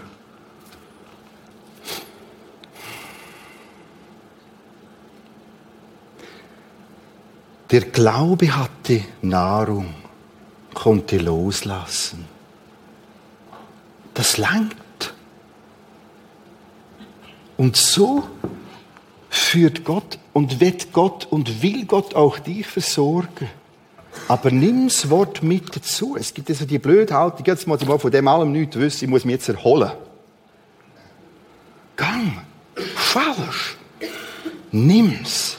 Der 7.72 7.82
Glaube 7.82 8.56
hatte 8.56 9.04
Nahrung, 9.22 9.94
konnte 10.74 11.18
loslassen. 11.18 12.26
Das 14.14 14.38
langt. 14.38 15.14
Und 17.58 17.76
so 17.76 18.28
führt 19.30 19.84
Gott 19.84 20.18
und 20.32 20.60
wird 20.62 20.94
Gott 20.94 21.26
und 21.26 21.62
will 21.62 21.86
Gott 21.86 22.16
auch 22.16 22.40
dich 22.40 22.66
versorgen. 22.66 23.50
Aber 24.28 24.52
nimm 24.52 24.90
das 24.90 25.10
Wort 25.10 25.42
mit 25.42 25.76
dazu. 25.76 26.18
Es 26.20 26.34
gibt 26.34 26.50
also 26.50 26.66
die 26.66 26.80
Blödhaltung, 26.80 27.46
jetzt 27.46 27.66
muss 27.66 27.82
ich 27.82 27.88
mal 27.88 27.98
von 27.98 28.12
dem 28.12 28.28
allem 28.28 28.52
nichts 28.52 28.76
wissen, 28.76 29.06
ich 29.06 29.10
muss 29.10 29.24
mich 29.24 29.34
jetzt 29.34 29.50
erholen. 29.50 29.92
Gang. 31.96 32.42
Falsch. 32.96 33.78
Nimm's. 34.72 35.58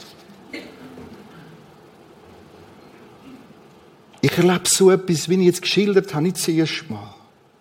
Ich 4.21 4.37
erlebe 4.37 4.63
so 4.65 4.91
etwas, 4.91 5.29
wie 5.29 5.35
ich 5.35 5.45
jetzt 5.45 5.61
geschildert 5.61 6.13
habe, 6.13 6.23
nicht 6.23 6.37
das 6.37 6.47
erste 6.47 6.91
Mal. 6.91 7.13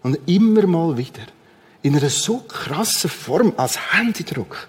Und 0.03 0.19
immer 0.27 0.67
mal 0.67 0.97
wieder. 0.97 1.23
In 1.83 1.97
einer 1.97 2.11
so 2.11 2.39
krassen 2.39 3.09
Form 3.09 3.53
als 3.57 3.93
Händedruck. 3.93 4.69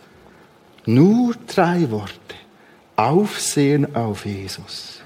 Nur 0.86 1.36
drei 1.48 1.90
Worte. 1.90 2.14
Aufsehen 2.96 3.96
auf 3.96 4.26
Jesus. 4.26 4.99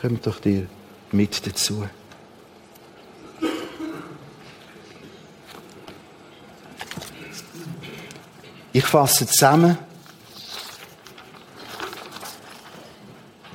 Kommt 0.00 0.26
doch 0.26 0.40
dir 0.40 0.66
mit 1.12 1.46
dazu. 1.46 1.86
Ich 8.72 8.84
fasse 8.84 9.26
zusammen. 9.26 9.76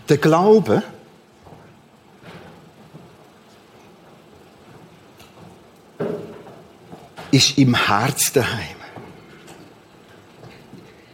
Der 0.07 0.17
Glaube 0.17 0.83
ist 7.31 7.57
im 7.57 7.73
Herz 7.73 8.31
daheim. 8.31 8.75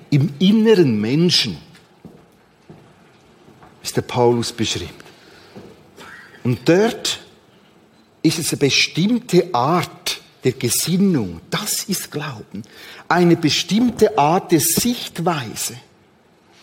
Im 0.10 0.34
inneren 0.40 1.00
Menschen, 1.00 1.58
ist 3.82 3.96
der 3.96 4.02
Paulus 4.02 4.52
beschreibt. 4.52 5.01
Und 6.44 6.68
dort 6.68 7.20
ist 8.24 8.40
es 8.40 8.52
eine 8.52 8.60
bestimmte 8.60 9.54
Art 9.54 10.22
der 10.44 10.54
Gesinnung. 10.54 11.42
Das 11.50 11.84
ist 11.84 12.12
Glauben. 12.12 12.64
Eine 13.08 13.36
bestimmte 13.36 14.18
Art 14.18 14.52
der 14.52 14.60
Sichtweise. 14.60 15.76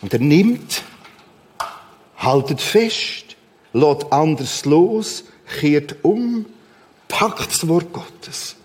Und 0.01 0.13
er 0.13 0.19
nimmt, 0.19 0.83
haltet 2.17 2.61
fest, 2.61 3.35
lässt 3.73 4.11
anders 4.11 4.65
los, 4.65 5.23
kehrt 5.59 5.95
um, 6.03 6.45
packt 7.07 7.51
das 7.51 7.67
Wort 7.67 7.91
Gottes. 7.93 8.55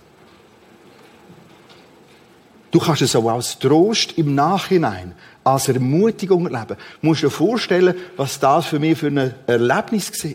Du 2.75 2.81
kannst 2.81 3.03
es 3.03 3.15
auch 3.15 3.29
als 3.31 3.57
Trost 3.61 4.19
im 4.19 4.35
Nachhinein, 4.35 5.15
als 5.45 5.69
Ermutigung 5.69 6.47
erleben. 6.47 6.77
Du 7.01 7.07
musst 7.07 7.23
dir 7.23 7.31
vorstellen, 7.31 7.95
was 8.17 8.41
das 8.41 8.67
für 8.67 8.81
mich 8.81 8.99
für 8.99 9.07
ein 9.07 9.33
Erlebnis 9.47 10.11
war. 10.25 10.33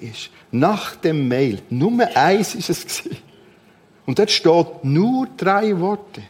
Nach 0.51 0.95
dem 0.95 1.27
Mail. 1.27 1.61
Nummer 1.69 2.07
eins 2.15 2.55
ist 2.55 2.69
es. 2.69 3.03
Und 4.05 4.19
dort 4.19 4.31
steht 4.31 4.67
nur 4.83 5.27
drei 5.35 5.77
Worte. 5.81 6.21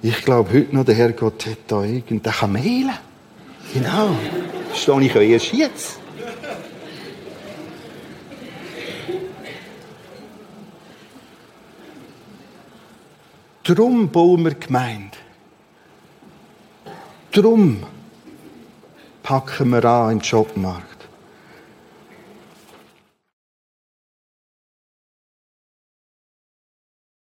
Ich 0.00 0.24
glaube 0.24 0.50
heute 0.50 0.74
noch, 0.74 0.86
der 0.86 0.94
Herrgott 0.94 1.44
hat 1.44 1.58
da 1.66 1.82
irgendeinen, 1.82 2.22
der 2.22 2.32
kann 2.32 2.52
mailen. 2.52 2.98
Genau. 3.74 4.16
Stehe 4.74 5.02
ich 5.02 5.14
ja 5.14 5.20
erst 5.20 5.52
jetzt. 5.52 6.03
Drum 13.64 14.10
bauen 14.10 14.44
wir 14.44 14.54
Gemeinde. 14.54 15.16
Drum 17.32 17.82
packen 19.22 19.70
wir 19.70 19.84
an 19.86 20.12
im 20.12 20.20
Jobmarkt. 20.20 20.93